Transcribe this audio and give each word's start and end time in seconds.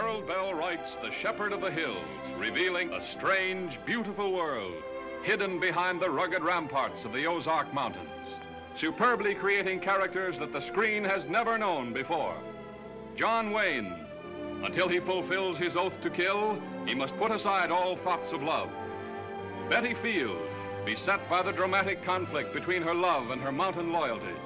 Harold 0.00 0.28
Bell 0.28 0.54
writes 0.54 0.94
The 0.94 1.10
Shepherd 1.10 1.52
of 1.52 1.60
the 1.60 1.72
Hills, 1.72 1.98
revealing 2.36 2.92
a 2.92 3.02
strange, 3.02 3.80
beautiful 3.84 4.30
world 4.30 4.80
hidden 5.24 5.58
behind 5.58 6.00
the 6.00 6.08
rugged 6.08 6.44
ramparts 6.44 7.04
of 7.04 7.12
the 7.12 7.26
Ozark 7.26 7.74
Mountains, 7.74 8.36
superbly 8.76 9.34
creating 9.34 9.80
characters 9.80 10.38
that 10.38 10.52
the 10.52 10.60
screen 10.60 11.02
has 11.02 11.26
never 11.26 11.58
known 11.58 11.92
before. 11.92 12.36
John 13.16 13.50
Wayne, 13.50 13.92
until 14.62 14.86
he 14.86 15.00
fulfills 15.00 15.58
his 15.58 15.76
oath 15.76 16.00
to 16.02 16.10
kill, 16.10 16.62
he 16.86 16.94
must 16.94 17.18
put 17.18 17.32
aside 17.32 17.72
all 17.72 17.96
thoughts 17.96 18.32
of 18.32 18.40
love. 18.40 18.70
Betty 19.68 19.94
Field, 19.94 20.48
beset 20.86 21.28
by 21.28 21.42
the 21.42 21.50
dramatic 21.50 22.04
conflict 22.04 22.54
between 22.54 22.82
her 22.82 22.94
love 22.94 23.30
and 23.30 23.42
her 23.42 23.50
mountain 23.50 23.92
loyalties. 23.92 24.36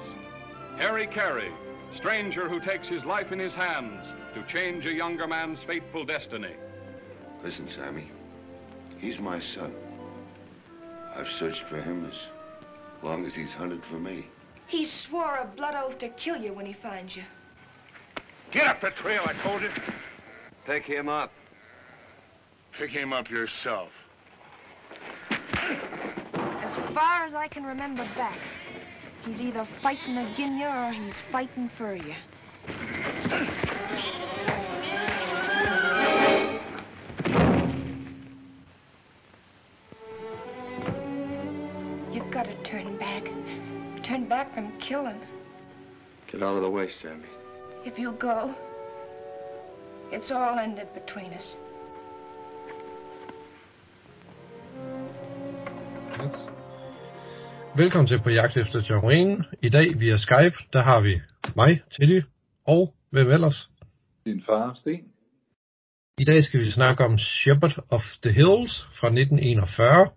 Harry 0.79 1.05
Carey, 1.05 1.51
stranger 1.93 2.49
who 2.49 2.59
takes 2.59 2.87
his 2.87 3.05
life 3.05 3.31
in 3.31 3.39
his 3.39 3.53
hands 3.53 4.13
to 4.33 4.43
change 4.43 4.85
a 4.85 4.93
younger 4.93 5.27
man's 5.27 5.61
fateful 5.61 6.03
destiny. 6.03 6.53
Listen, 7.43 7.69
Sammy. 7.69 8.09
He's 8.97 9.19
my 9.19 9.39
son. 9.39 9.73
I've 11.15 11.29
searched 11.29 11.63
for 11.63 11.79
him 11.79 12.05
as 12.05 12.17
long 13.03 13.25
as 13.25 13.35
he's 13.35 13.53
hunted 13.53 13.83
for 13.85 13.99
me. 13.99 14.27
He 14.67 14.85
swore 14.85 15.37
a 15.37 15.45
blood 15.45 15.75
oath 15.75 15.99
to 15.99 16.09
kill 16.09 16.37
you 16.37 16.53
when 16.53 16.65
he 16.65 16.73
finds 16.73 17.15
you. 17.15 17.23
Get 18.51 18.67
up 18.67 18.81
the 18.81 18.91
trail, 18.91 19.23
I 19.25 19.33
told 19.33 19.61
you. 19.61 19.69
Pick 20.65 20.85
him 20.85 21.09
up. 21.09 21.31
Pick 22.71 22.89
him 22.89 23.13
up 23.13 23.29
yourself. 23.29 23.89
As 25.29 26.73
far 26.93 27.25
as 27.25 27.33
I 27.33 27.47
can 27.47 27.63
remember 27.63 28.03
back, 28.15 28.39
he's 29.25 29.41
either 29.41 29.65
fighting 29.81 30.17
agin 30.17 30.57
you 30.57 30.67
or 30.67 30.91
he's 30.91 31.17
fighting 31.31 31.69
for 31.77 31.95
you. 31.95 32.13
You've 42.11 42.31
gotta 42.31 42.55
turn 42.63 42.97
back. 42.97 43.29
Turn 44.03 44.25
back 44.27 44.53
from 44.53 44.71
killing. 44.79 45.19
Get 46.31 46.43
out 46.43 46.55
of 46.55 46.61
the 46.61 46.69
way, 46.69 46.89
Sammy. 46.89 47.27
If 47.85 47.97
you 47.97 48.11
go, 48.13 48.53
it's 50.11 50.31
all 50.31 50.59
ended 50.59 50.93
between 50.93 51.33
us. 51.33 51.57
Velkommen 57.77 58.07
til 58.07 58.19
på 58.23 58.29
jagt 58.29 58.57
efter 58.57 58.81
John 58.89 59.07
Wayne. 59.07 59.45
I 59.61 59.69
dag 59.69 59.99
via 59.99 60.17
Skype, 60.17 60.57
der 60.73 60.81
har 60.81 61.01
vi 61.01 61.21
mig, 61.55 61.81
Teddy, 61.91 62.23
og 62.67 62.93
hvem 63.09 63.31
ellers? 63.31 63.69
Din 64.25 64.43
far, 64.45 64.73
Sten. 64.73 65.03
I 66.17 66.23
dag 66.25 66.43
skal 66.43 66.59
vi 66.59 66.71
snakke 66.71 67.05
om 67.05 67.17
Shepherd 67.17 67.83
of 67.89 68.01
the 68.23 68.31
Hills 68.31 68.87
fra 68.99 69.07
1941. 69.07 70.09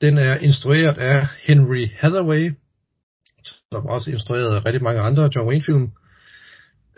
Den 0.00 0.18
er 0.18 0.36
instrueret 0.36 0.98
af 0.98 1.26
Henry 1.46 1.88
Hathaway, 1.98 2.52
som 3.72 3.86
også 3.86 4.10
instruerede 4.10 4.58
rigtig 4.58 4.82
mange 4.82 5.00
andre 5.00 5.30
John 5.36 5.48
Wayne-film. 5.48 5.90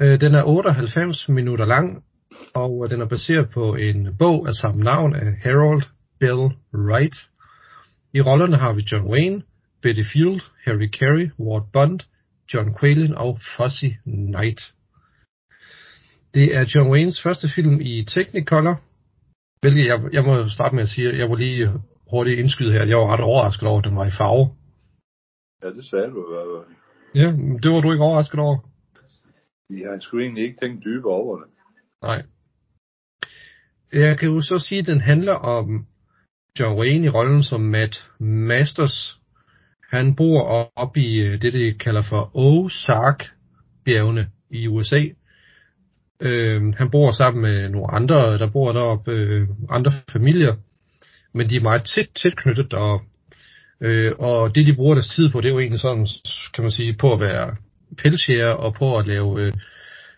Øh, 0.00 0.20
Den 0.20 0.34
er 0.34 0.44
98 0.44 1.28
minutter 1.28 1.64
lang, 1.64 2.04
og 2.54 2.90
den 2.90 3.00
er 3.00 3.08
baseret 3.08 3.50
på 3.50 3.74
en 3.74 4.16
bog 4.18 4.48
af 4.48 4.54
samme 4.54 4.82
navn 4.82 5.14
af 5.14 5.36
Harold 5.42 5.82
Bell 6.20 6.50
Wright. 6.74 7.14
I 8.14 8.20
rollerne 8.20 8.56
har 8.56 8.72
vi 8.72 8.82
John 8.92 9.06
Wayne, 9.12 9.42
Betty 9.82 10.04
Field, 10.12 10.40
Harry 10.64 10.88
Carey, 10.98 11.30
Ward 11.38 11.72
Bond, 11.72 12.00
John 12.54 12.74
Quaylen 12.80 13.14
og 13.14 13.38
Fuzzy 13.56 13.90
Knight. 14.04 14.60
Det 16.34 16.56
er 16.56 16.70
John 16.74 16.90
Waynes 16.92 17.22
første 17.22 17.48
film 17.54 17.80
i 17.80 18.04
Technicolor, 18.04 18.80
hvilket 19.60 19.86
jeg, 19.86 19.98
jeg 20.12 20.24
må 20.24 20.48
starte 20.48 20.74
med 20.74 20.82
at 20.82 20.88
sige, 20.88 21.08
at 21.08 21.18
jeg 21.18 21.30
var 21.30 21.36
lige 21.36 21.72
hurtigt 22.10 22.38
indskyde 22.38 22.72
her, 22.72 22.84
jeg 22.84 22.96
var 22.96 23.12
ret 23.12 23.20
overrasket 23.20 23.68
over, 23.68 23.78
at 23.78 23.84
den 23.84 23.96
var 23.96 24.06
i 24.06 24.16
farve. 24.18 24.46
Ja, 25.62 25.68
det 25.76 25.84
sagde 25.84 26.10
du 26.14 26.20
i 26.26 26.30
hvert 26.32 26.48
fald. 26.52 26.76
Ja, 27.20 27.28
det 27.62 27.70
var 27.72 27.80
du 27.80 27.92
ikke 27.92 28.04
overrasket 28.04 28.40
over? 28.40 28.58
Vi 29.68 29.82
har 29.82 30.00
sgu 30.00 30.18
egentlig 30.18 30.44
ikke 30.44 30.58
tænkt 30.62 30.84
dybere 30.84 31.14
over 31.14 31.36
det. 31.40 31.48
Nej. 32.02 32.22
Jeg 33.92 34.18
kan 34.18 34.28
jo 34.28 34.40
så 34.40 34.58
sige, 34.58 34.78
at 34.78 34.86
den 34.86 35.00
handler 35.00 35.34
om 35.34 35.86
John 36.58 36.78
Wayne 36.78 37.06
i 37.06 37.08
rollen 37.08 37.42
som 37.42 37.60
Matt 37.60 38.08
Masters. 38.20 39.18
Han 39.90 40.14
bor 40.16 40.70
op 40.76 40.96
i 40.96 41.20
øh, 41.20 41.42
det, 41.42 41.52
de 41.52 41.74
kalder 41.80 42.02
for 42.02 42.30
Ozark-bjergene 42.34 44.26
i 44.50 44.68
USA. 44.68 45.02
Øh, 46.20 46.74
han 46.74 46.90
bor 46.90 47.10
sammen 47.10 47.42
med 47.42 47.68
nogle 47.68 47.90
andre, 47.90 48.38
der 48.38 48.50
bor 48.50 48.72
deroppe, 48.72 49.12
øh, 49.12 49.48
andre 49.70 49.92
familier. 50.12 50.54
Men 51.34 51.50
de 51.50 51.56
er 51.56 51.60
meget 51.60 51.84
tæt, 51.94 52.08
tæt 52.22 52.36
knyttet, 52.36 52.74
og, 52.74 53.02
øh, 53.80 54.12
og 54.18 54.54
det, 54.54 54.66
de 54.66 54.74
bruger 54.74 54.94
deres 54.94 55.08
tid 55.08 55.30
på, 55.30 55.40
det 55.40 55.48
er 55.48 55.52
jo 55.52 55.58
egentlig 55.58 55.80
sådan, 55.80 56.06
kan 56.54 56.64
man 56.64 56.70
sige, 56.70 56.96
på 57.00 57.12
at 57.12 57.20
være 57.20 57.56
pelsjæger 57.98 58.48
og 58.48 58.74
på 58.74 58.98
at 58.98 59.06
lave 59.06 59.40
øh, 59.40 59.52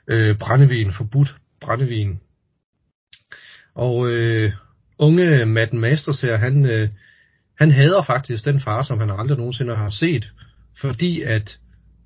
øh, 0.09 0.39
brændevin, 0.39 0.93
forbudt 0.93 1.35
brændevin. 1.61 2.21
Og 3.75 4.11
øh, 4.11 4.53
unge 5.05 5.47
Matt 5.47 5.73
Masters 5.73 6.21
her, 6.21 6.37
han, 6.37 6.67
øh, 6.67 6.89
han 7.59 7.71
hader 7.71 8.03
faktisk 8.03 8.45
den 8.45 8.61
far, 8.61 8.83
som 8.83 9.01
han 9.01 9.11
aldrig 9.11 9.39
nogensinde 9.39 9.77
har 9.77 9.91
set, 9.91 10.33
fordi 10.81 11.23
at 11.23 11.59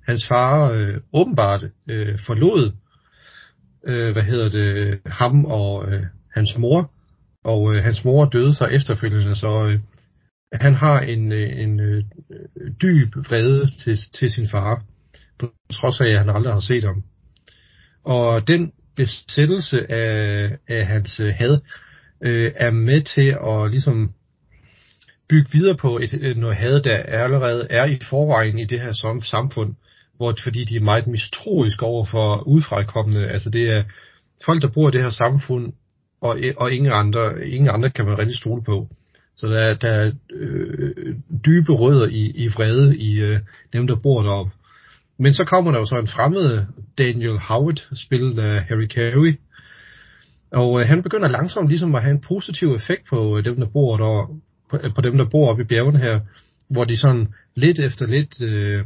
hans 0.07 0.27
far 0.27 0.71
øh, 0.71 0.97
åbenbart 1.13 1.63
øh, 1.89 2.19
forlod, 2.27 2.71
øh, 3.87 4.11
hvad 4.11 4.23
hedder 4.23 4.49
det, 4.49 4.99
ham 5.05 5.45
og 5.45 5.91
øh, 5.91 6.03
hans 6.35 6.57
mor, 6.57 6.91
og 7.43 7.75
øh, 7.75 7.83
hans 7.83 8.05
mor 8.05 8.25
døde 8.25 8.55
så 8.55 8.65
efterfølgende, 8.65 9.35
så 9.35 9.67
øh, 9.67 9.79
han 10.53 10.75
har 10.75 10.99
en, 10.99 11.31
øh, 11.31 11.59
en 11.59 11.79
øh, 11.79 12.03
dyb 12.81 13.15
vrede 13.15 13.69
til, 13.83 13.97
til 14.19 14.31
sin 14.31 14.47
far, 14.51 14.83
på 15.39 15.51
trods 15.73 16.01
af, 16.01 16.07
at 16.07 16.19
han 16.19 16.29
aldrig 16.29 16.53
har 16.53 16.59
set 16.59 16.83
ham. 16.83 17.03
Og 18.03 18.47
den 18.47 18.71
besættelse 18.95 19.91
af, 19.91 20.57
af 20.67 20.85
hans 20.85 21.19
øh, 21.19 21.33
had 21.35 21.59
øh, 22.21 22.51
er 22.55 22.71
med 22.71 23.01
til 23.01 23.37
at 23.47 23.71
ligesom 23.71 24.13
bygge 25.29 25.49
videre 25.51 25.77
på 25.77 25.97
et, 25.97 26.13
øh, 26.21 26.37
noget 26.37 26.55
had, 26.55 26.81
der 26.81 26.97
allerede 26.97 27.67
er 27.69 27.85
i 27.85 27.99
forvejen 28.09 28.59
i 28.59 28.65
det 28.65 28.81
her 28.81 28.91
som, 28.91 29.21
samfund, 29.21 29.75
hvor, 30.17 30.35
fordi 30.43 30.65
de 30.65 30.75
er 30.75 30.81
meget 30.81 31.07
mistroiske 31.07 31.85
over 31.85 32.05
for 32.05 32.47
udfrakommende. 32.47 33.27
Altså 33.27 33.49
det 33.49 33.69
er 33.69 33.83
folk, 34.45 34.61
der 34.61 34.67
bor 34.67 34.89
i 34.89 34.91
det 34.91 35.01
her 35.01 35.09
samfund, 35.09 35.73
og, 36.21 36.39
og 36.57 36.71
ingen, 36.71 36.91
andre, 36.91 37.47
ingen 37.47 37.69
andre 37.69 37.89
kan 37.89 38.05
man 38.05 38.17
rigtig 38.17 38.37
stole 38.37 38.63
på. 38.63 38.87
Så 39.37 39.47
der, 39.47 39.73
der 39.73 39.89
er 39.89 40.11
øh, 40.33 41.15
dybe 41.45 41.73
rødder 41.73 42.07
i, 42.07 42.31
i 42.35 42.47
vrede 42.47 42.97
i 42.97 43.19
øh, 43.19 43.39
dem, 43.73 43.87
der 43.87 43.95
bor 43.95 44.23
deroppe. 44.23 44.51
Men 45.19 45.33
så 45.33 45.43
kommer 45.43 45.71
der 45.71 45.79
jo 45.79 45.85
så 45.85 45.95
en 45.99 46.07
fremmed 46.07 46.65
Daniel 46.97 47.39
Howard, 47.39 47.95
spillet 47.95 48.39
af 48.39 48.63
Harry 48.63 48.87
Carey. 48.87 49.39
Og 50.51 50.81
øh, 50.81 50.87
han 50.87 51.03
begynder 51.03 51.27
langsomt 51.27 51.69
ligesom 51.69 51.95
at 51.95 52.01
have 52.01 52.11
en 52.11 52.21
positiv 52.27 52.75
effekt 52.75 53.07
på 53.09 53.37
øh, 53.37 53.45
dem, 53.45 53.55
der 53.55 53.67
bor 53.67 53.97
der, 53.97 54.39
på, 54.69 54.77
øh, 54.83 54.93
på 54.95 55.01
dem, 55.01 55.17
der 55.17 55.25
bor 55.31 55.49
oppe 55.49 55.63
i 55.63 55.65
bjergene 55.65 55.99
her, 55.99 56.19
hvor 56.69 56.83
de 56.83 56.97
sådan 56.97 57.27
lidt 57.55 57.79
efter 57.79 58.07
lidt 58.07 58.41
øh, 58.41 58.85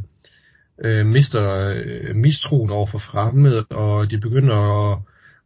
øh, 0.83 1.05
mister 1.05 1.73
øh, 1.75 2.15
mistroen 2.15 2.69
over 2.69 2.87
for 2.87 2.99
fremmede, 2.99 3.65
og 3.69 4.11
de 4.11 4.17
begynder 4.17 4.91
at, 4.91 4.99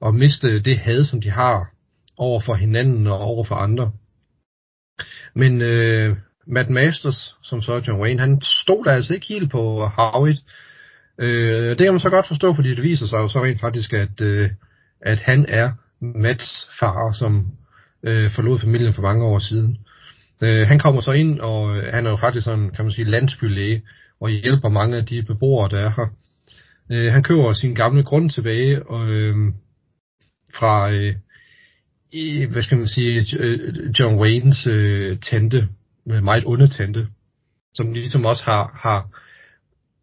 at 0.06 0.16
miste 0.16 0.60
det 0.60 0.78
had, 0.78 1.06
som 1.06 1.22
de 1.22 1.30
har 1.30 1.70
over 2.18 2.42
for 2.46 2.54
hinanden 2.54 3.08
og 3.08 3.20
over 3.20 3.44
for 3.44 3.56
andre. 3.56 3.92
Men 5.36 5.62
øh, 5.62 6.18
Matt 6.48 6.70
Masters, 6.70 7.36
som 7.44 7.62
så 7.62 7.74
er 7.74 7.82
John 7.88 8.02
Wayne, 8.02 8.20
han 8.20 8.42
stoler 8.42 8.92
altså 8.92 9.14
ikke 9.14 9.26
helt 9.28 9.52
på 9.52 9.88
Howitt. 9.88 10.40
Øh, 11.20 11.70
det 11.70 11.78
kan 11.78 11.94
man 11.94 12.00
så 12.00 12.10
godt 12.10 12.28
forstå, 12.28 12.54
fordi 12.54 12.70
det 12.76 12.84
viser 12.84 13.06
sig 13.06 13.18
jo 13.18 13.28
så 13.28 13.44
rent 13.44 13.62
faktisk, 13.62 13.94
at, 13.94 14.22
øh, 14.22 14.50
at 15.02 15.20
han 15.20 15.46
er 15.48 15.72
Mats 16.02 16.70
far, 16.80 17.12
som 17.12 17.46
øh, 18.04 18.32
forlod 18.36 18.60
familien 18.60 18.94
for 18.94 19.02
mange 19.02 19.26
år 19.26 19.40
siden. 19.40 19.78
Øh, 20.42 20.68
han 20.68 20.80
kommer 20.80 21.02
så 21.02 21.12
ind, 21.12 21.40
og 21.40 21.78
øh, 21.78 21.94
han 21.94 22.06
er 22.06 22.10
jo 22.10 22.16
faktisk 22.16 22.46
sådan, 22.46 22.70
kan 22.70 22.86
man 22.86 22.92
sige, 22.92 23.10
landsbylæge, 23.10 23.82
og 24.22 24.30
hjælper 24.30 24.70
mange 24.70 24.98
af 24.98 25.06
de 25.06 25.24
beboere, 25.24 25.70
der 25.70 25.80
er 25.80 25.90
her. 25.90 26.08
Øh, 26.92 27.14
han 27.14 27.24
køber 27.24 27.54
sin 27.54 27.76
gamle 27.76 28.04
grund 28.04 28.30
tilbage 28.30 28.90
og, 28.90 29.10
øh, 29.10 29.36
fra, 30.60 30.92
øh, 30.92 31.16
i, 32.12 32.46
hvad 32.46 32.62
skal 32.62 32.78
man 32.78 32.88
sige, 32.88 33.38
øh, 33.40 33.74
John 34.00 34.20
Waynes 34.20 34.68
øh, 34.68 35.18
tante, 35.18 35.68
meget 36.06 36.44
onde 36.46 36.68
tante, 36.68 37.08
som 37.74 37.94
ligesom 37.94 38.26
også 38.26 38.44
har, 38.44 38.80
har 38.82 39.10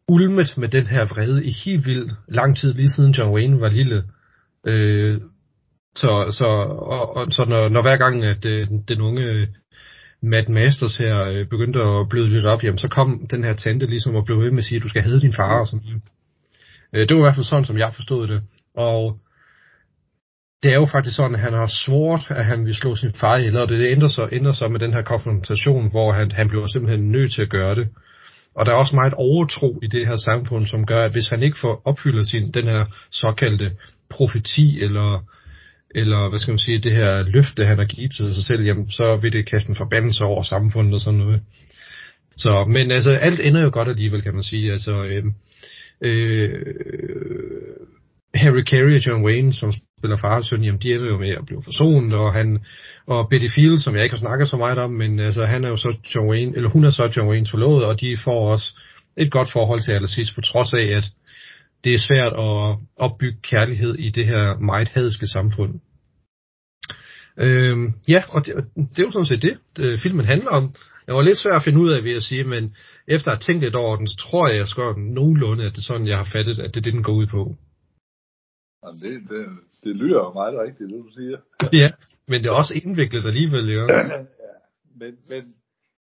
ulmet 0.08 0.54
med 0.56 0.68
den 0.68 0.86
her 0.86 1.04
vrede 1.04 1.44
i 1.44 1.50
helt 1.64 1.86
vildt 1.86 2.12
lang 2.28 2.56
tid, 2.56 2.74
lige 2.74 2.90
siden 2.90 3.12
John 3.12 3.34
Wayne 3.34 3.60
var 3.60 3.68
lille. 3.68 4.04
Øh, 4.66 5.20
så, 5.96 6.36
så, 6.38 6.46
og, 6.96 7.16
og, 7.16 7.26
så 7.30 7.44
når, 7.48 7.68
når 7.68 7.82
hver 7.82 7.96
gang, 7.96 8.24
at 8.24 8.44
øh, 8.44 8.68
den 8.88 9.00
unge 9.00 9.22
øh, 9.22 9.48
Matt 10.22 10.48
Masters 10.48 10.96
her 10.96 11.24
øh, 11.24 11.46
begyndte 11.46 11.80
at 11.80 12.08
bløde 12.08 12.28
lidt 12.28 12.46
op, 12.46 12.64
jamen, 12.64 12.78
så 12.78 12.88
kom 12.88 13.26
den 13.30 13.44
her 13.44 13.54
tante 13.54 13.86
ligesom 13.86 14.14
og 14.14 14.24
blev 14.24 14.40
ved 14.40 14.50
med 14.50 14.58
at 14.58 14.64
sige, 14.64 14.76
at 14.76 14.82
du 14.82 14.88
skal 14.88 15.02
have 15.02 15.20
din 15.20 15.34
far 15.36 15.60
og 15.60 15.66
sådan 15.66 15.86
noget. 15.86 16.02
Øh, 16.92 17.08
det 17.08 17.16
var 17.16 17.22
i 17.22 17.26
hvert 17.26 17.34
fald 17.34 17.44
sådan, 17.44 17.64
som 17.64 17.78
jeg 17.78 17.92
forstod 17.94 18.26
det. 18.26 18.42
Og 18.76 19.18
det 20.62 20.72
er 20.72 20.78
jo 20.80 20.86
faktisk 20.86 21.16
sådan, 21.16 21.34
at 21.34 21.40
han 21.40 21.52
har 21.52 21.66
svoret, 21.84 22.30
at 22.30 22.44
han 22.44 22.66
vil 22.66 22.74
slå 22.74 22.96
sin 22.96 23.12
far 23.12 23.36
ihjel, 23.36 23.56
og 23.56 23.68
det 23.68 23.90
ændrer 23.90 24.08
sig, 24.08 24.28
ændrer 24.32 24.52
sig 24.52 24.72
med 24.72 24.80
den 24.80 24.92
her 24.92 25.02
konfrontation, 25.02 25.90
hvor 25.90 26.12
han, 26.12 26.32
han 26.32 26.48
bliver 26.48 26.66
simpelthen 26.66 27.10
nødt 27.10 27.32
til 27.32 27.42
at 27.42 27.50
gøre 27.50 27.74
det. 27.74 27.88
Og 28.56 28.66
der 28.66 28.72
er 28.72 28.76
også 28.76 28.94
meget 28.94 29.14
overtro 29.14 29.80
i 29.82 29.86
det 29.86 30.06
her 30.06 30.16
samfund, 30.16 30.66
som 30.66 30.86
gør, 30.86 31.04
at 31.04 31.12
hvis 31.12 31.28
han 31.28 31.42
ikke 31.42 31.58
får 31.60 31.82
opfyldt 31.84 32.28
sin, 32.28 32.50
den 32.50 32.64
her 32.64 32.84
såkaldte 33.10 33.70
profeti, 34.10 34.80
eller, 34.80 35.24
eller 35.94 36.28
hvad 36.28 36.38
skal 36.38 36.52
man 36.52 36.58
sige, 36.58 36.78
det 36.78 36.92
her 36.92 37.22
løfte, 37.22 37.66
han 37.66 37.78
har 37.78 37.84
givet 37.84 38.12
til 38.16 38.34
sig 38.34 38.44
selv, 38.44 38.62
jamen, 38.62 38.90
så 38.90 39.18
vil 39.22 39.32
det 39.32 39.50
kaste 39.50 39.70
en 39.70 39.76
forbandelse 39.76 40.24
over 40.24 40.42
samfundet 40.42 40.94
og 40.94 41.00
sådan 41.00 41.20
noget. 41.20 41.40
Så, 42.36 42.64
men 42.64 42.90
altså, 42.90 43.10
alt 43.10 43.40
ender 43.40 43.62
jo 43.62 43.70
godt 43.72 43.88
alligevel, 43.88 44.22
kan 44.22 44.34
man 44.34 44.42
sige. 44.42 44.72
Altså, 44.72 45.04
øh, 45.04 45.24
øh, 46.00 46.60
Harry 48.34 48.62
Carey 48.62 48.96
og 48.96 49.06
John 49.06 49.24
Wayne, 49.24 49.52
som 49.52 49.72
spiller 49.98 50.16
far 50.16 50.36
og 50.36 50.44
søn, 50.44 50.64
jamen 50.64 50.80
de 50.80 50.92
ender 50.94 51.06
jo 51.06 51.18
med 51.18 51.30
at 51.30 51.46
blive 51.46 51.62
forsonet, 51.64 52.14
og 52.14 52.32
han, 52.32 52.58
og 53.06 53.28
Betty 53.30 53.48
Field, 53.54 53.78
som 53.78 53.94
jeg 53.94 54.04
ikke 54.04 54.14
har 54.14 54.26
snakket 54.26 54.48
så 54.48 54.56
meget 54.56 54.78
om, 54.78 54.90
men 54.90 55.20
altså 55.20 55.44
han 55.44 55.64
er 55.64 55.68
jo 55.68 55.76
så 55.76 55.96
John 56.14 56.28
Wayne, 56.30 56.56
eller 56.56 56.70
hun 56.70 56.84
er 56.84 56.90
så 56.90 57.12
John 57.16 57.28
Waynes 57.28 57.50
forlovet, 57.50 57.84
og 57.84 58.00
de 58.00 58.16
får 58.24 58.52
også 58.52 58.74
et 59.16 59.30
godt 59.30 59.52
forhold 59.52 59.80
til 59.80 59.92
allersidst, 59.92 60.34
på 60.34 60.40
trods 60.40 60.74
af, 60.74 60.96
at 60.96 61.04
det 61.84 61.94
er 61.94 61.98
svært 61.98 62.32
at 62.32 62.78
opbygge 62.96 63.38
kærlighed 63.42 63.94
i 63.94 64.08
det 64.08 64.26
her 64.26 64.58
meget 64.58 64.88
hadske 64.88 65.26
samfund. 65.26 65.80
Øhm, 67.38 67.92
ja, 68.08 68.22
og 68.28 68.46
det, 68.46 68.54
det 68.76 68.98
er 68.98 69.06
jo 69.06 69.10
sådan 69.10 69.26
set 69.26 69.42
det, 69.42 69.58
det, 69.76 70.00
filmen 70.00 70.26
handler 70.26 70.50
om. 70.50 70.74
Det 71.06 71.14
var 71.14 71.22
lidt 71.22 71.38
svært 71.38 71.56
at 71.56 71.64
finde 71.64 71.80
ud 71.80 71.90
af, 71.90 72.04
vil 72.04 72.12
jeg 72.12 72.22
sige, 72.22 72.44
men 72.44 72.76
efter 73.08 73.30
at 73.30 73.36
have 73.36 73.42
tænkt 73.42 73.62
lidt 73.62 73.74
over 73.74 73.96
den, 73.96 74.08
så 74.08 74.16
tror 74.16 74.48
jeg, 74.48 74.58
jeg 74.58 74.68
skal 74.68 74.84
nogenlunde, 74.96 75.64
at 75.64 75.72
det 75.72 75.78
er 75.78 75.82
sådan, 75.82 76.06
jeg 76.06 76.18
har 76.18 76.28
fattet, 76.32 76.58
at 76.58 76.74
det 76.74 76.80
er 76.80 76.80
det, 76.80 76.92
den 76.92 77.02
går 77.02 77.12
ud 77.12 77.26
på. 77.26 77.56
Jamen, 78.82 79.00
det, 79.02 79.30
det, 79.30 79.46
det 79.84 79.96
lyder 79.96 80.18
jo 80.24 80.32
meget 80.32 80.54
rigtigt, 80.64 80.90
det 80.90 80.98
du 81.04 81.10
siger. 81.14 81.38
ja, 81.82 81.90
men 82.28 82.42
det 82.42 82.48
er 82.48 82.54
også 82.62 82.74
indviklet 82.84 83.26
alligevel, 83.26 83.72
jo. 83.72 83.86
ja, 83.90 84.02
men, 85.00 85.12
men, 85.28 85.42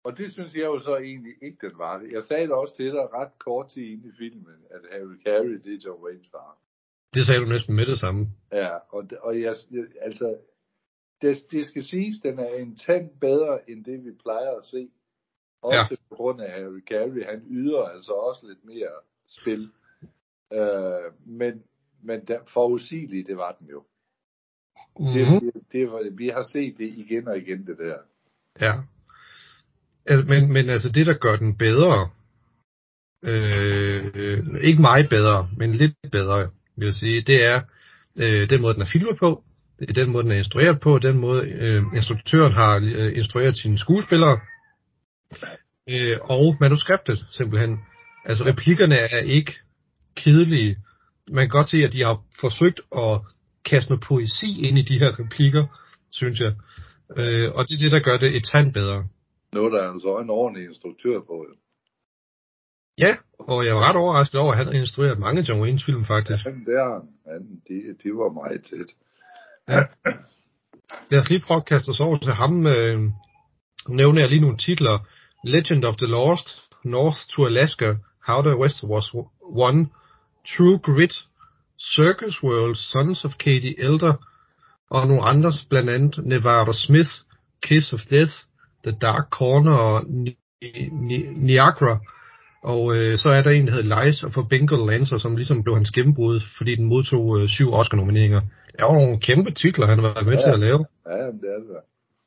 og 0.07 0.19
det 0.19 0.33
synes 0.33 0.55
jeg 0.55 0.65
jo 0.65 0.79
så 0.81 0.97
egentlig 0.97 1.35
ikke, 1.43 1.59
den 1.67 1.79
var 1.79 1.99
det. 1.99 2.13
Jeg 2.13 2.25
sagde 2.25 2.43
det 2.43 2.53
også 2.53 2.77
til 2.77 2.87
dig 2.87 3.13
ret 3.13 3.39
kort 3.39 3.69
tid 3.69 3.83
inde 3.83 4.09
i 4.09 4.13
filmen, 4.19 4.59
at 4.71 4.81
Harry 4.93 5.19
Carey, 5.25 5.57
det 5.65 5.75
er 5.75 5.83
John 5.87 6.05
Waynes 6.05 6.29
far. 6.31 6.59
Det 7.15 7.27
sagde 7.27 7.41
du 7.41 7.47
næsten 7.47 7.77
med 7.77 7.87
det 7.87 7.99
samme. 8.01 8.27
Ja, 8.53 8.75
og, 8.97 9.09
og 9.21 9.41
jeg, 9.41 9.55
altså, 10.01 10.39
det, 11.23 11.37
det 11.51 11.67
skal 11.67 11.85
siges, 11.85 12.21
den 12.23 12.39
er 12.39 12.55
en 12.55 12.77
tand 12.77 13.11
bedre, 13.21 13.71
end 13.71 13.85
det 13.85 14.05
vi 14.05 14.13
plejer 14.13 14.51
at 14.51 14.65
se. 14.65 14.89
Også 15.63 15.89
ja. 15.91 15.97
på 16.09 16.15
grund 16.15 16.41
af 16.41 16.51
Harry 16.51 16.81
Carey. 16.91 17.25
Han 17.25 17.47
yder 17.51 17.83
altså 17.83 18.13
også 18.13 18.47
lidt 18.47 18.65
mere 18.65 18.97
spil. 19.29 19.71
Øh, 20.53 21.13
men, 21.27 21.63
men 22.03 22.25
der, 22.29 22.39
forudsigeligt, 22.53 23.27
det 23.27 23.37
var 23.37 23.57
den 23.61 23.69
jo. 23.69 23.85
Mm-hmm. 24.99 25.41
Det, 25.41 25.55
det, 25.73 25.91
det 26.03 26.19
vi 26.19 26.29
har 26.29 26.43
set 26.53 26.79
det 26.79 26.89
igen 26.89 27.29
og 27.29 27.39
igen, 27.39 27.67
det 27.67 27.79
der. 27.79 27.99
Ja. 28.61 28.73
Altså, 30.09 30.29
men, 30.29 30.53
men 30.53 30.71
altså 30.71 30.89
det, 30.89 31.07
der 31.07 31.15
gør 31.15 31.37
den 31.37 31.57
bedre, 31.57 32.11
øh, 33.25 34.05
ikke 34.63 34.81
meget 34.81 35.09
bedre, 35.09 35.49
men 35.57 35.73
lidt 35.75 35.95
bedre, 36.13 36.51
vil 36.77 36.87
jeg 36.87 36.95
sige, 36.95 37.23
det 37.23 37.45
er 37.45 37.61
øh, 38.17 38.51
den 38.51 38.61
måde, 38.61 38.75
den 38.75 38.83
er 38.83 38.91
filmet 38.93 39.19
på, 39.19 39.43
det 39.79 39.91
er 39.91 39.95
den 39.95 40.11
måde, 40.11 40.25
den 40.25 40.33
er 40.33 40.37
instrueret 40.37 40.81
på, 40.81 40.99
den 40.99 41.19
måde, 41.19 41.49
øh, 41.49 41.83
instruktøren 41.95 42.53
har 42.53 42.81
øh, 42.85 43.17
instrueret 43.17 43.57
sine 43.57 43.79
skuespillere, 43.79 44.41
øh, 45.89 46.19
og 46.21 46.57
manuskriptet, 46.61 47.27
simpelthen. 47.33 47.79
Altså 48.25 48.45
replikkerne 48.45 48.97
er 48.97 49.19
ikke 49.19 49.53
kedelige. 50.17 50.77
Man 51.31 51.43
kan 51.43 51.49
godt 51.49 51.71
se, 51.71 51.77
at 51.77 51.93
de 51.93 52.03
har 52.03 52.21
forsøgt 52.41 52.81
at 52.97 53.21
kaste 53.65 53.91
noget 53.91 54.05
poesi 54.09 54.69
ind 54.69 54.79
i 54.79 54.83
de 54.83 54.99
her 54.99 55.21
replikker, 55.21 55.67
synes 56.11 56.41
jeg. 56.41 56.53
Øh, 57.17 57.53
og 57.55 57.69
det 57.69 57.75
er 57.75 57.79
det, 57.79 57.93
der 57.93 57.99
gør 57.99 58.17
det 58.17 58.37
et 58.37 58.45
tand 58.53 58.73
bedre. 58.73 59.05
Der 59.53 59.83
er 59.83 59.93
altså 59.93 60.19
en 60.19 60.31
ordentlig 60.31 60.65
instruktør 60.65 61.21
på. 61.21 61.47
Ja, 62.99 63.17
og 63.39 63.67
jeg 63.67 63.75
var 63.75 63.89
ret 63.89 63.97
overrasket 63.97 64.41
over, 64.41 64.53
at 64.53 64.59
han 64.59 64.67
har 64.67 64.75
instrueret 64.75 65.19
mange 65.19 65.43
John 65.49 65.61
Waynes 65.61 65.85
film, 65.85 66.05
faktisk. 66.05 66.45
Ja, 66.45 66.51
det 66.51 66.75
er 66.75 66.93
han. 66.93 67.09
han 67.33 67.63
de, 67.69 67.95
de 68.03 68.09
var 68.15 68.33
meget 68.33 68.65
tæt. 68.65 68.91
Ja. 69.69 69.83
Lad 71.11 71.21
os 71.21 71.31
lige 71.31 71.41
prøve 71.47 71.59
at 71.59 71.67
kaste 71.67 71.91
os 71.91 72.01
over 72.01 72.19
til 72.19 72.33
ham. 72.33 72.67
Øh, 72.67 73.11
nævner 73.89 74.21
jeg 74.21 74.29
lige 74.29 74.41
nogle 74.41 74.57
titler. 74.57 74.99
Legend 75.45 75.85
of 75.85 75.97
the 75.97 76.07
Lost, 76.07 76.49
North 76.85 77.19
to 77.31 77.47
Alaska, 77.47 77.95
How 78.27 78.43
the 78.43 78.57
West 78.57 78.85
Was 78.85 79.15
Won, 79.53 79.91
True 80.47 80.79
Grit, 80.79 81.15
Circus 81.95 82.43
World, 82.43 82.77
Sons 82.77 83.25
of 83.25 83.33
Katie 83.39 83.81
Elder, 83.81 84.15
og 84.91 85.07
nogle 85.07 85.23
andre, 85.23 85.53
blandt 85.69 85.91
andet 85.91 86.27
Nevada 86.27 86.73
Smith, 86.73 87.11
Kiss 87.63 87.93
of 87.93 88.01
Death, 88.11 88.33
The 88.87 88.99
Dark 89.07 89.27
Corner 89.31 89.73
og 89.73 90.05
Niagara. 91.37 91.99
Og 92.63 92.97
øh, 92.97 93.19
så 93.19 93.29
er 93.29 93.43
der 93.43 93.51
en, 93.51 93.67
der 93.67 93.73
hedder 93.73 94.03
Lies 94.03 94.23
of 94.23 94.39
a 94.39 94.43
Bengal 94.51 94.79
Lancer, 94.79 95.19
som 95.19 95.37
ligesom 95.37 95.63
blev 95.63 95.75
hans 95.75 95.91
gennembrud, 95.91 96.41
fordi 96.59 96.75
den 96.75 96.85
modtog 96.85 97.41
øh, 97.41 97.49
syv 97.49 97.69
Oscar-nomineringer. 97.73 98.41
Det 98.73 98.81
er 98.81 98.87
jo 98.87 98.93
nogle 98.93 99.21
kæmpe 99.21 99.51
titler, 99.51 99.87
han 99.87 99.99
har 99.99 100.07
været 100.09 100.27
med 100.27 100.37
ja, 100.37 100.43
til 100.45 100.51
at 100.57 100.61
lave. 100.61 100.87
Ja, 101.07 101.27
det 101.43 101.49
er 101.55 101.59
det. 101.59 101.77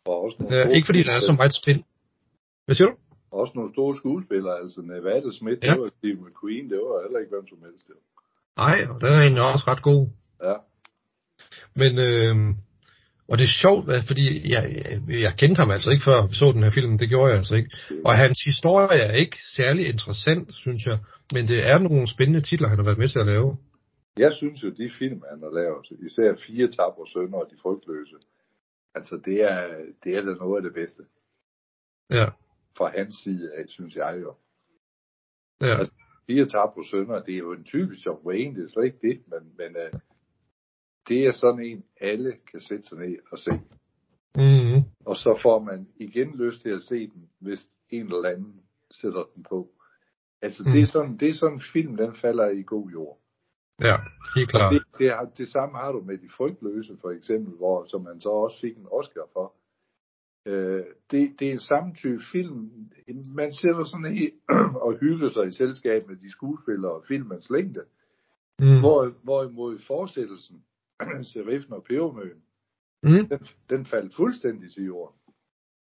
Og 0.05 0.23
også 0.23 0.37
nogle 0.39 0.57
ja, 0.57 0.67
ikke 0.75 0.85
fordi 0.85 1.03
der 1.03 1.13
er 1.13 1.19
så 1.19 1.33
meget 1.33 1.55
spil. 1.61 1.83
Hvad 2.65 2.75
siger 2.75 2.87
du? 2.87 2.95
Også 3.31 3.53
nogle 3.55 3.71
store 3.73 3.95
skuespillere, 3.95 4.55
altså 4.63 4.81
Nevada 4.81 5.29
Smith, 5.39 5.59
ja. 5.63 5.71
det 5.71 5.79
var 5.81 5.91
Steve 5.97 6.17
McQueen, 6.23 6.69
det 6.69 6.77
var 6.77 7.01
heller 7.03 7.19
ikke 7.19 7.31
hvem 7.35 7.47
som 7.47 7.57
helst. 7.65 7.87
Det. 7.87 7.95
Nej, 8.57 8.77
og 8.89 9.01
den 9.01 9.09
er 9.15 9.21
egentlig 9.21 9.43
også 9.43 9.65
ret 9.67 9.81
god. 9.81 10.07
Ja. 10.43 10.55
Men, 11.81 11.91
øh, 12.07 12.35
og 13.29 13.37
det 13.37 13.43
er 13.43 13.59
sjovt, 13.63 13.85
fordi 14.07 14.51
jeg, 14.51 14.63
jeg, 14.85 15.21
jeg 15.25 15.33
kendte 15.37 15.59
ham 15.59 15.71
altså 15.71 15.89
ikke 15.89 16.03
før 16.03 16.27
vi 16.27 16.35
så 16.35 16.51
den 16.51 16.63
her 16.63 16.71
film, 16.71 16.97
det 16.97 17.09
gjorde 17.09 17.29
jeg 17.29 17.37
altså 17.37 17.55
ikke. 17.55 17.69
Og 18.05 18.17
hans 18.17 18.39
historie 18.45 18.99
er 18.99 19.13
ikke 19.13 19.37
særlig 19.57 19.87
interessant, 19.87 20.53
synes 20.53 20.85
jeg, 20.85 20.97
men 21.33 21.47
det 21.47 21.59
er 21.71 21.77
nogle 21.77 22.07
spændende 22.07 22.41
titler, 22.41 22.67
han 22.67 22.77
har 22.77 22.85
været 22.85 22.97
med 22.97 23.07
til 23.07 23.19
at 23.19 23.25
lave. 23.25 23.57
Jeg 24.17 24.33
synes 24.33 24.63
jo, 24.63 24.69
de 24.69 24.89
film, 24.99 25.21
han 25.31 25.39
har 25.43 25.53
lavet, 25.59 25.85
især 26.07 26.35
Fire 26.45 26.67
Tabre 26.67 27.07
Sønder 27.13 27.39
og 27.39 27.47
De 27.51 27.57
Frygtløse, 27.61 28.15
altså 28.95 29.15
det 29.25 29.37
er, 29.51 29.67
det 30.03 30.17
er 30.17 30.21
da 30.21 30.33
noget 30.33 30.57
af 30.57 30.63
det 30.63 30.73
bedste. 30.73 31.03
Ja. 32.09 32.27
Fra 32.77 32.91
hans 32.97 33.15
side 33.23 33.51
af, 33.57 33.63
synes 33.67 33.95
jeg 33.95 34.17
jo. 34.21 34.33
Ja. 35.61 35.79
Altså, 35.79 35.93
Fire 36.27 36.45
Tabre 36.45 36.85
Sønder, 36.91 37.19
det 37.21 37.33
er 37.33 37.37
jo 37.37 37.51
en 37.53 37.63
typisk 37.63 38.05
John 38.05 38.27
Wayne, 38.27 38.55
det 38.55 38.63
er 38.63 38.69
slet 38.69 38.85
ikke 38.85 39.07
det, 39.07 39.17
men, 39.31 39.41
men 39.57 39.75
uh, 39.83 39.99
det 41.09 41.25
er 41.25 41.31
sådan 41.31 41.63
en, 41.65 41.83
alle 42.01 42.33
kan 42.51 42.61
sætte 42.61 42.87
sig 42.87 42.97
ned 42.97 43.17
og 43.31 43.39
se. 43.39 43.51
Mm-hmm. 44.35 44.83
Og 45.05 45.15
så 45.15 45.39
får 45.43 45.61
man 45.63 45.87
igen 45.95 46.35
lyst 46.35 46.61
til 46.61 46.69
at 46.69 46.81
se 46.81 47.07
den, 47.07 47.29
hvis 47.39 47.67
en 47.89 48.05
eller 48.05 48.29
anden 48.29 48.61
sætter 48.91 49.23
den 49.35 49.43
på. 49.49 49.69
Altså, 50.41 50.63
mm. 50.65 50.71
det, 50.71 50.81
er 50.81 50.85
sådan, 50.85 51.17
det 51.17 51.29
er 51.29 51.33
sådan 51.33 51.55
en 51.55 51.63
film, 51.73 51.97
den 51.97 52.15
falder 52.15 52.49
i 52.49 52.63
god 52.63 52.89
jord. 52.89 53.19
Ja, 53.81 53.95
helt 54.35 54.49
klart. 54.49 54.73
Det, 54.73 54.83
det, 54.99 55.09
har, 55.09 55.25
det 55.37 55.47
samme 55.47 55.77
har 55.77 55.91
du 55.91 56.01
med 56.01 56.17
De 56.17 56.29
Frygtløse, 56.37 56.97
for 57.01 57.09
eksempel, 57.09 57.53
hvor, 57.53 57.85
som 57.85 58.01
man 58.01 58.21
så 58.21 58.29
også 58.29 58.59
fik 58.61 58.77
en 58.77 58.87
Oscar 58.91 59.27
for. 59.33 59.53
Øh, 60.45 60.83
det, 61.11 61.35
det 61.39 61.47
er 61.47 61.51
en 61.51 61.59
samme 61.59 61.93
type 61.93 62.23
film. 62.31 62.71
Man 63.35 63.53
sætter 63.53 63.83
sådan 63.83 64.17
i 64.23 64.29
og 64.85 64.97
hygger 64.99 65.29
sig 65.29 65.47
i 65.47 65.51
selskab 65.51 66.07
med 66.07 66.15
de 66.15 66.31
skuespillere 66.31 66.91
og 66.91 67.03
filmens 67.07 67.49
længde. 67.49 67.83
Mm. 68.59 68.79
Hvor, 68.79 69.13
hvorimod 69.23 69.79
fortsættelsen, 69.87 70.63
Sheriffen 71.31 71.73
og 71.73 71.83
Pebermøen, 71.83 72.41
mm. 73.03 73.27
den, 73.29 73.47
den 73.69 73.85
faldt 73.85 74.15
fuldstændig 74.15 74.73
til 74.73 74.83
jorden. 74.85 75.15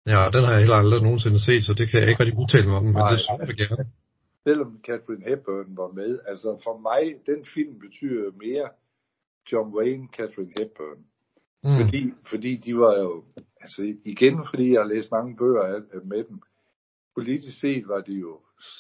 Ja, 0.05 0.29
den 0.33 0.43
har 0.43 0.51
jeg 0.51 0.59
heller 0.59 0.75
aldrig 0.75 1.01
nogensinde 1.01 1.39
set, 1.39 1.63
så 1.63 1.73
det 1.73 1.89
kan 1.89 1.99
jeg 1.99 2.09
ikke 2.09 2.23
rigtig 2.23 2.39
udtale 2.39 2.67
mig 2.67 2.77
om, 2.77 2.83
men 2.83 2.93
Nej, 2.93 3.09
det 3.09 3.19
synes 3.19 3.47
jeg 3.47 3.57
gerne. 3.67 3.85
Selvom 4.47 4.79
Catherine 4.87 5.25
Hepburn 5.29 5.77
var 5.77 5.91
med, 5.91 6.19
altså 6.27 6.59
for 6.63 6.77
mig, 6.77 7.03
den 7.25 7.45
film 7.53 7.79
betyder 7.79 8.31
mere 8.45 8.69
John 9.51 9.73
Wayne, 9.75 10.07
Catherine 10.17 10.53
Hepburn. 10.59 10.99
Mm. 11.63 11.77
Fordi, 11.79 12.13
fordi 12.29 12.55
de 12.55 12.77
var 12.77 12.99
jo, 12.99 13.23
altså 13.61 13.95
igen 14.05 14.35
fordi 14.49 14.73
jeg 14.73 14.81
har 14.81 14.87
læst 14.87 15.11
mange 15.11 15.37
bøger 15.37 15.81
med 16.03 16.23
dem, 16.23 16.41
politisk 17.15 17.59
set 17.59 17.87
var 17.87 18.01
de 18.01 18.13
jo 18.13 18.39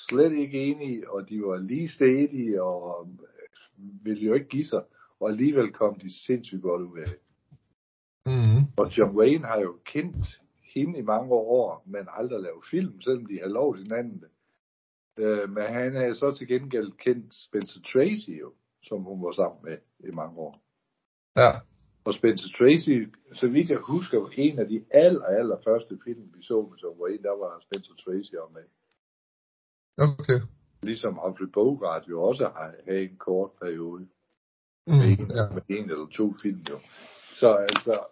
slet 0.09 0.33
ikke 0.33 0.59
enige, 0.59 1.11
og 1.11 1.29
de 1.29 1.41
var 1.41 1.57
lige 1.57 1.89
stedige, 1.89 2.63
og 2.63 3.07
ville 3.77 4.23
jo 4.23 4.33
ikke 4.33 4.47
give 4.47 4.65
sig, 4.65 4.83
og 5.23 5.29
alligevel 5.29 5.71
kom 5.71 5.99
de 5.99 6.25
sindssygt 6.25 6.61
godt 6.61 6.81
ud 6.81 6.99
af 6.99 7.07
det. 7.07 7.19
Mm. 8.25 8.59
Og 8.77 8.97
John 8.97 9.17
Wayne 9.17 9.45
har 9.45 9.59
jo 9.59 9.77
kendt 9.85 10.41
hende 10.73 10.99
i 10.99 11.01
mange 11.01 11.33
år, 11.33 11.83
men 11.85 12.07
aldrig 12.07 12.39
lavet 12.41 12.65
film, 12.71 13.01
selvom 13.01 13.25
de 13.25 13.39
har 13.39 13.47
lov 13.47 13.75
hinanden. 13.75 14.23
Øh, 15.17 15.49
men 15.49 15.63
han 15.63 15.95
er 15.95 16.13
så 16.13 16.35
til 16.37 16.47
gengæld 16.47 16.91
kendt 16.91 17.35
Spencer 17.35 17.81
Tracy 17.81 18.35
jo, 18.41 18.53
som 18.83 19.03
hun 19.03 19.23
var 19.23 19.31
sammen 19.31 19.59
med 19.63 19.77
i 19.99 20.11
mange 20.15 20.37
år. 20.37 20.55
Ja. 21.35 21.51
Og 22.05 22.13
Spencer 22.13 22.49
Tracy, 22.57 22.97
så 23.33 23.47
vidt 23.47 23.69
jeg 23.69 23.77
husker, 23.77 24.29
en 24.37 24.59
af 24.59 24.67
de 24.67 24.85
aller, 24.91 25.25
aller 25.25 25.57
første 25.63 25.99
film, 26.03 26.33
vi 26.35 26.43
så 26.43 26.67
med 26.69 26.77
John 26.77 27.01
Wayne, 27.01 27.23
der 27.23 27.35
var 27.43 27.59
Spencer 27.65 27.93
Tracy 27.93 28.33
om 28.43 28.51
med. 28.51 28.67
Okay. 29.97 30.39
Ligesom 30.83 31.13
Humphrey 31.23 31.47
Bogart 31.53 32.07
jo 32.09 32.23
også 32.23 32.45
har 32.55 32.73
en 32.87 33.17
kort 33.17 33.51
periode. 33.61 34.07
Mm, 34.87 34.93
med, 34.93 35.05
en, 35.05 35.31
ja. 35.35 35.49
med 35.53 35.61
en 35.69 35.89
eller 35.89 36.07
to 36.07 36.33
film 36.41 36.61
jo. 36.69 36.79
Så 37.39 37.53
altså, 37.53 38.05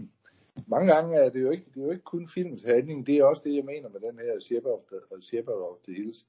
mange 0.72 0.94
gange 0.94 1.16
er 1.16 1.28
det 1.28 1.42
jo 1.42 1.50
ikke, 1.50 1.64
det 1.74 1.80
er 1.80 1.84
jo 1.84 1.90
ikke 1.90 2.02
kun 2.02 2.28
filmens 2.34 2.62
handling, 2.62 3.06
det 3.06 3.16
er 3.16 3.24
også 3.24 3.42
det, 3.44 3.54
jeg 3.54 3.64
mener 3.64 3.88
med 3.88 4.00
den 4.00 4.18
her 4.18 4.40
Shepherd 4.40 4.72
of 4.72 4.82
the, 4.90 5.22
Shepherd 5.22 5.60
of 5.70 5.76
the 5.84 5.94
Hills. 5.94 6.26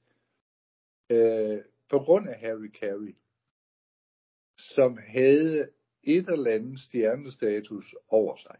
Øh, 1.10 1.58
på 1.90 1.98
grund 1.98 2.28
af 2.28 2.38
Harry 2.38 2.70
Carey, 2.80 3.16
som 4.58 4.98
havde 5.06 5.68
et 6.02 6.28
eller 6.28 6.50
andet 6.50 6.80
stjernestatus 6.80 7.94
over 8.08 8.36
sig, 8.36 8.56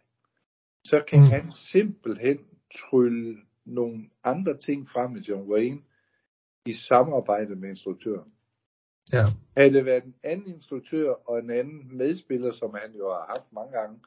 så 0.84 1.04
kan 1.08 1.18
mm. 1.18 1.24
han 1.24 1.52
simpelthen 1.72 2.38
trylle 2.74 3.38
nogle 3.64 4.10
andre 4.24 4.56
ting 4.56 4.88
frem 4.88 5.10
med 5.10 5.20
John 5.20 5.50
Wayne 5.50 5.82
i 6.66 6.72
samarbejde 6.72 7.56
med 7.56 7.68
instruktøren. 7.68 8.32
Ja. 9.12 9.24
Havde 9.56 9.72
det 9.72 9.84
været 9.84 10.04
en 10.04 10.14
anden 10.22 10.46
instruktør 10.54 11.10
og 11.28 11.38
en 11.38 11.50
anden 11.50 11.96
medspiller, 11.96 12.52
som 12.52 12.74
han 12.74 12.94
jo 12.98 13.08
har 13.08 13.26
haft 13.28 13.52
mange 13.52 13.72
gange, 13.72 13.98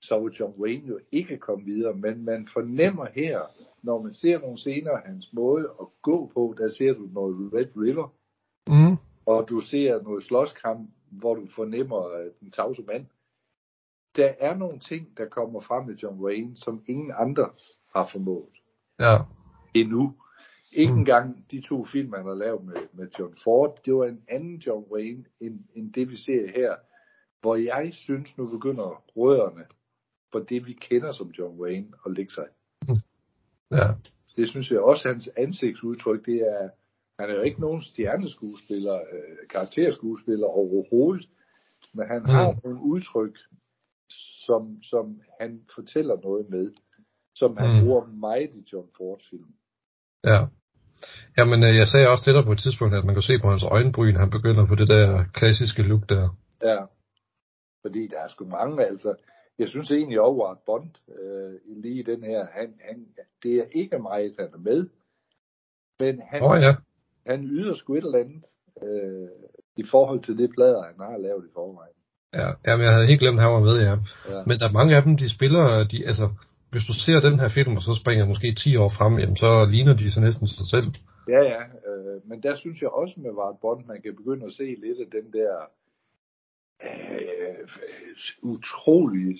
så 0.00 0.14
var 0.14 0.30
John 0.40 0.54
Wayne 0.60 0.88
jo 0.88 0.98
ikke 1.12 1.38
kommet 1.38 1.66
videre. 1.66 1.94
Men 1.94 2.24
man 2.24 2.48
fornemmer 2.52 3.06
her, 3.14 3.40
når 3.82 4.02
man 4.02 4.12
ser 4.12 4.40
nogle 4.40 4.58
scener 4.58 4.90
af 4.90 5.02
hans 5.02 5.32
måde 5.32 5.64
at 5.80 5.86
gå 6.02 6.30
på, 6.34 6.54
der 6.58 6.70
ser 6.70 6.92
du 6.92 7.08
noget 7.12 7.52
Red 7.54 7.66
River, 7.76 8.08
mm. 8.66 8.96
og 9.26 9.48
du 9.48 9.60
ser 9.60 10.02
noget 10.02 10.24
slåskamp, 10.24 10.90
hvor 11.10 11.34
du 11.34 11.46
fornemmer 11.56 12.30
den 12.40 12.50
tavse 12.50 12.82
mand. 12.82 13.06
Der 14.16 14.32
er 14.40 14.56
nogle 14.56 14.78
ting, 14.78 15.16
der 15.16 15.26
kommer 15.28 15.60
frem 15.60 15.86
med 15.86 15.96
John 15.96 16.20
Wayne, 16.20 16.56
som 16.56 16.82
ingen 16.86 17.12
andre 17.18 17.50
har 17.94 18.08
formået. 18.12 18.54
Ja. 19.00 19.16
Endnu. 19.74 20.14
Ikke 20.72 20.92
mm. 20.92 20.98
engang 20.98 21.50
de 21.50 21.60
to 21.60 21.84
film, 21.84 22.12
han 22.12 22.24
har 22.26 22.34
lavet 22.34 22.64
med, 22.64 22.74
med 22.92 23.08
John 23.18 23.34
Ford, 23.44 23.78
det 23.84 23.94
var 23.94 24.04
en 24.04 24.24
anden 24.28 24.56
John 24.56 24.84
Wayne, 24.92 25.24
end, 25.40 25.60
end 25.74 25.92
det 25.92 26.10
vi 26.10 26.16
ser 26.16 26.50
her, 26.54 26.76
hvor 27.40 27.56
jeg 27.56 27.90
synes, 27.92 28.38
nu 28.38 28.50
begynder 28.50 29.04
rødderne 29.16 29.64
for 30.32 30.38
det, 30.38 30.66
vi 30.66 30.72
kender 30.72 31.12
som 31.12 31.30
John 31.30 31.60
Wayne, 31.60 31.88
at 32.06 32.12
lægge 32.16 32.32
sig. 32.32 32.46
Mm. 32.88 32.94
Ja. 33.70 33.86
Det 34.36 34.48
synes 34.48 34.70
jeg 34.70 34.80
også, 34.80 35.08
hans 35.08 35.28
ansigtsudtryk, 35.36 36.26
det 36.26 36.40
er, 36.40 36.68
han 37.18 37.30
er 37.30 37.34
jo 37.34 37.42
ikke 37.42 37.60
nogen 37.60 37.82
stjerneskuespiller, 37.82 38.94
øh, 38.94 39.48
karakterskuespiller 39.50 40.46
overhovedet, 40.46 41.28
men 41.94 42.06
han 42.06 42.22
mm. 42.22 42.28
har 42.28 42.60
nogle 42.64 42.80
udtryk, 42.82 43.38
som, 44.46 44.82
som 44.82 45.20
han 45.40 45.64
fortæller 45.74 46.20
noget 46.20 46.50
med, 46.50 46.72
som 47.34 47.56
han 47.56 47.70
mm. 47.74 47.84
bruger 47.86 48.06
meget 48.06 48.50
i 48.54 48.64
John 48.72 48.88
Ford 48.96 49.20
film. 49.30 49.54
Ja. 50.24 50.46
Jamen, 51.38 51.62
øh, 51.64 51.76
jeg 51.76 51.88
sagde 51.88 52.08
også 52.08 52.24
til 52.24 52.34
dig 52.34 52.44
på 52.44 52.52
et 52.52 52.58
tidspunkt, 52.58 52.94
at 52.94 53.04
man 53.04 53.14
kan 53.14 53.22
se 53.22 53.38
på 53.42 53.48
hans 53.50 53.64
øjenbryn, 53.64 54.16
han 54.16 54.30
begynder 54.30 54.66
på 54.66 54.74
det 54.74 54.88
der 54.88 55.24
klassiske 55.34 55.82
look 55.82 56.08
der. 56.08 56.36
Ja, 56.62 56.80
fordi 57.82 58.06
der 58.06 58.18
er 58.18 58.28
sgu 58.28 58.44
mange, 58.44 58.86
altså, 58.86 59.14
jeg 59.58 59.68
synes 59.68 59.90
egentlig 59.90 60.20
over 60.20 60.50
at 60.50 60.58
Bond, 60.66 60.90
øh, 61.20 61.82
lige 61.82 62.02
den 62.02 62.22
her, 62.22 62.46
han, 62.52 62.74
han, 62.88 63.06
det 63.42 63.54
er 63.54 63.64
ikke 63.72 63.98
meget, 63.98 64.34
han 64.38 64.48
er 64.54 64.58
med, 64.58 64.88
men 66.00 66.22
han, 66.30 66.42
oh, 66.42 66.62
ja. 66.62 66.74
han 67.26 67.44
yder 67.44 67.74
sgu 67.74 67.94
et 67.94 68.04
eller 68.04 68.18
andet 68.18 68.44
øh, 68.82 69.28
i 69.76 69.84
forhold 69.90 70.22
til 70.22 70.38
det 70.38 70.50
plader, 70.50 70.82
han 70.82 70.94
har 70.98 71.18
lavet 71.18 71.44
i 71.44 71.52
forvejen. 71.54 71.94
Ja, 72.34 72.48
jamen, 72.66 72.84
jeg 72.84 72.92
havde 72.92 73.06
helt 73.06 73.20
glemt, 73.20 73.38
at 73.38 73.44
han 73.44 73.52
var 73.52 73.60
med, 73.60 73.78
ja. 73.80 73.96
ja. 74.34 74.42
Men 74.46 74.58
der 74.58 74.68
er 74.68 74.72
mange 74.72 74.96
af 74.96 75.02
dem, 75.02 75.16
de 75.16 75.34
spiller, 75.34 75.84
de, 75.84 76.06
altså, 76.06 76.28
hvis 76.70 76.84
du 76.88 76.94
ser 77.04 77.20
den 77.20 77.40
her 77.40 77.48
film, 77.48 77.76
og 77.76 77.82
så 77.82 77.94
springer 78.00 78.26
måske 78.26 78.54
10 78.54 78.76
år 78.76 78.88
frem, 78.98 79.18
jamen, 79.18 79.36
så 79.36 79.64
ligner 79.64 79.94
de 79.96 80.10
så 80.10 80.20
næsten 80.20 80.46
sig 80.46 80.66
selv. 80.74 80.88
Ja, 81.28 81.42
ja, 81.52 81.62
øh, 81.88 82.28
men 82.28 82.42
der 82.42 82.54
synes 82.56 82.82
jeg 82.82 82.90
også 82.90 83.14
med 83.16 83.32
Vart 83.32 83.58
Bond, 83.62 83.86
man 83.86 84.02
kan 84.02 84.16
begynde 84.16 84.46
at 84.46 84.52
se 84.52 84.64
lidt 84.84 84.98
af 85.04 85.08
den 85.16 85.32
der 85.32 85.54
øh, 86.82 87.68
utrolig 88.42 89.36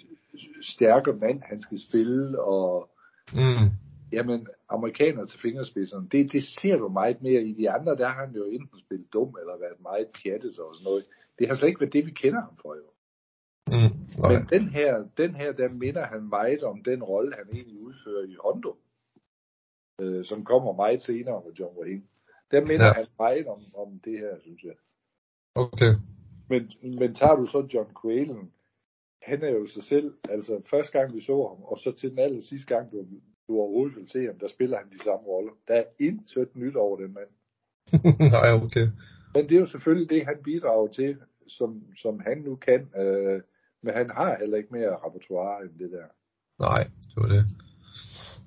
stærke 0.62 1.12
mand, 1.12 1.40
han 1.42 1.61
skal 1.61 1.78
spille, 1.88 2.42
og 2.42 2.90
mm. 3.32 3.66
jamen, 4.12 4.47
amerikaner 4.68 5.25
til 5.26 5.40
fingerspidserne, 5.40 6.08
det, 6.12 6.32
det 6.32 6.42
ser 6.62 6.76
du 6.76 6.88
meget 6.88 7.23
mere 7.23 7.42
i 7.42 7.52
de 7.52 7.70
andre, 7.70 7.97
der 7.97 8.08
har 8.08 8.26
han 8.26 8.35
jo 8.35 8.44
enten 8.44 8.78
spillet 8.85 9.12
dum, 9.12 9.37
eller 9.40 9.58
været 9.61 9.80
meget 9.82 10.06
pjattet 10.23 10.58
og 10.58 10.75
sådan 10.75 10.85
noget. 10.85 11.04
Det 11.38 11.49
har 11.49 11.54
slet 11.54 11.68
ikke 11.68 11.80
været 11.80 11.92
det, 11.92 12.06
vi 12.06 12.11
kender 12.11 12.40
ham 12.40 12.56
for, 12.62 12.75
jo. 12.75 12.87
Mm, 13.73 13.93
Men 14.29 14.43
den 14.55 14.69
her, 14.69 15.05
den 15.17 15.35
her, 15.35 15.53
der 15.53 15.69
minder 15.69 16.07
han 16.07 16.23
meget 16.23 16.63
om 16.63 16.83
den 16.85 17.03
rolle, 17.03 17.35
han 17.37 17.47
egentlig 17.53 17.87
udfører 17.87 18.25
i 18.25 18.37
Hondo, 18.45 18.77
øh, 20.01 20.25
som 20.25 20.45
kommer 20.45 20.73
meget 20.73 21.03
senere 21.03 21.43
med 21.47 21.53
John 21.55 21.79
Wayne. 21.79 22.03
Der 22.51 22.61
minder 22.61 22.87
ja. 22.87 22.93
han 22.93 23.07
meget 23.19 23.47
om, 23.47 23.61
om 23.75 24.01
det 24.05 24.19
her, 24.19 24.41
synes 24.41 24.63
jeg. 24.63 24.75
Okay. 25.55 25.95
Men, 26.49 26.73
men 26.99 27.15
tager 27.15 27.37
du 27.37 27.47
så 27.47 27.69
John 27.75 27.91
Quaylen, 28.03 28.53
han 29.23 29.43
er 29.43 29.51
jo 29.51 29.67
sig 29.67 29.83
selv, 29.83 30.15
altså 30.29 30.63
første 30.71 30.99
gang 30.99 31.15
vi 31.15 31.21
så 31.21 31.49
ham, 31.49 31.63
og 31.63 31.79
så 31.79 31.93
til 31.93 32.11
den 32.11 32.19
aller 32.19 32.43
sidste 32.43 32.75
gang, 32.75 32.93
du, 32.93 33.07
du 33.49 33.59
overhovedet 33.59 33.97
vil 33.97 34.09
se 34.09 34.27
ham, 34.27 34.39
der 34.39 34.49
spiller 34.49 34.79
han 34.79 34.91
de 34.91 34.99
samme 34.99 35.27
roller. 35.27 35.53
Der 35.69 35.75
er 35.75 35.85
intet 35.99 36.57
nyt 36.57 36.77
over 36.77 36.97
den 36.97 37.15
mand. 37.15 37.29
Nej, 38.37 38.53
okay. 38.53 38.87
Men 39.35 39.49
det 39.49 39.53
er 39.53 39.61
jo 39.61 39.67
selvfølgelig 39.67 40.11
det, 40.11 40.27
han 40.27 40.37
bidrager 40.45 40.89
til, 40.89 41.17
som, 41.47 41.83
som 41.97 42.21
han 42.21 42.39
nu 42.39 42.57
kan. 42.57 42.89
Øh, 42.97 43.41
men 43.82 43.94
han 43.94 44.11
har 44.11 44.37
heller 44.40 44.56
ikke 44.56 44.73
mere 44.73 44.97
repertoire 45.06 45.62
end 45.62 45.78
det 45.78 45.90
der. 45.92 46.08
Nej, 46.58 46.82
det 47.11 47.16
var 47.23 47.28
det. 47.37 47.44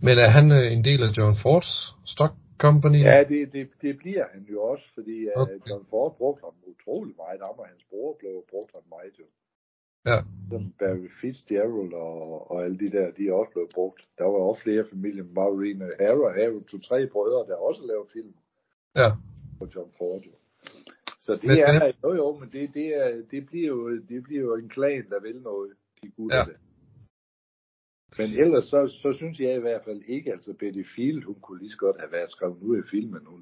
Men 0.06 0.16
er 0.26 0.30
han 0.38 0.52
øh, 0.52 0.68
en 0.76 0.84
del 0.90 1.02
af 1.04 1.12
John 1.18 1.36
Fords 1.44 1.72
stock 2.14 2.34
company? 2.66 3.02
Ja, 3.12 3.20
det, 3.32 3.54
det, 3.54 3.70
det 3.82 3.98
bliver 3.98 4.26
han 4.34 4.42
jo 4.52 4.58
også, 4.72 4.86
fordi 4.96 5.18
øh, 5.30 5.42
okay. 5.42 5.58
John 5.70 5.86
Ford 5.90 6.18
brugte 6.18 6.42
ham 6.46 6.56
utrolig 6.74 7.14
meget. 7.22 7.42
Ham 7.42 7.60
og 7.64 7.68
hans 7.68 7.84
bror 7.90 8.16
blev 8.20 8.34
brugt 8.52 8.72
ham 8.76 8.86
meget 8.96 9.14
jo. 9.20 9.28
Ja. 10.10 10.18
Som 10.50 10.74
Barry 10.80 11.10
Fitzgerald 11.22 11.94
og, 11.94 12.52
og 12.52 12.64
alle 12.64 12.78
de 12.84 12.90
der, 12.98 13.12
de 13.18 13.28
er 13.30 13.34
også 13.34 13.52
blevet 13.52 13.72
brugt. 13.74 14.02
Der 14.18 14.24
var 14.24 14.40
også 14.50 14.62
flere 14.62 14.86
familier, 14.94 15.24
Maureen 15.24 15.82
Harrow, 16.00 16.30
Harrow, 16.38 16.64
to-tre 16.64 17.08
brødre, 17.08 17.48
der 17.50 17.56
også 17.56 17.82
lavede 17.90 18.10
film. 18.14 18.34
Ja. 18.96 19.10
På 19.60 19.68
John 19.76 19.92
Ford 19.98 20.22
jo. 20.28 20.32
Så 21.26 21.36
det 21.42 21.52
er, 21.52 21.92
jo 22.04 22.14
jo, 22.14 22.40
men 22.40 22.50
det, 22.52 22.74
det, 22.74 22.88
er, 22.88 23.22
det, 23.32 23.46
bliver 23.46 23.68
jo, 23.68 23.98
det 24.10 24.24
bliver 24.24 24.42
jo 24.42 24.56
en 24.56 24.70
klan, 24.70 25.10
der 25.10 25.20
vil 25.22 25.42
noget, 25.42 25.72
de 26.04 26.10
gutter 26.10 26.38
ja. 26.38 26.44
der. 26.44 26.60
Men 28.18 28.30
ellers 28.40 28.64
så, 28.64 28.80
så 29.02 29.14
synes 29.14 29.40
jeg 29.40 29.56
i 29.56 29.60
hvert 29.60 29.82
fald 29.86 30.02
ikke, 30.08 30.32
altså 30.32 30.54
Betty 30.60 30.84
Field, 30.96 31.24
hun 31.24 31.36
kunne 31.42 31.60
lige 31.60 31.70
så 31.70 31.78
godt 31.78 31.96
have 32.00 32.12
været 32.12 32.32
skrevet 32.32 32.58
ud 32.62 32.78
i 32.78 32.88
filmen. 32.92 33.22
Hun, 33.26 33.42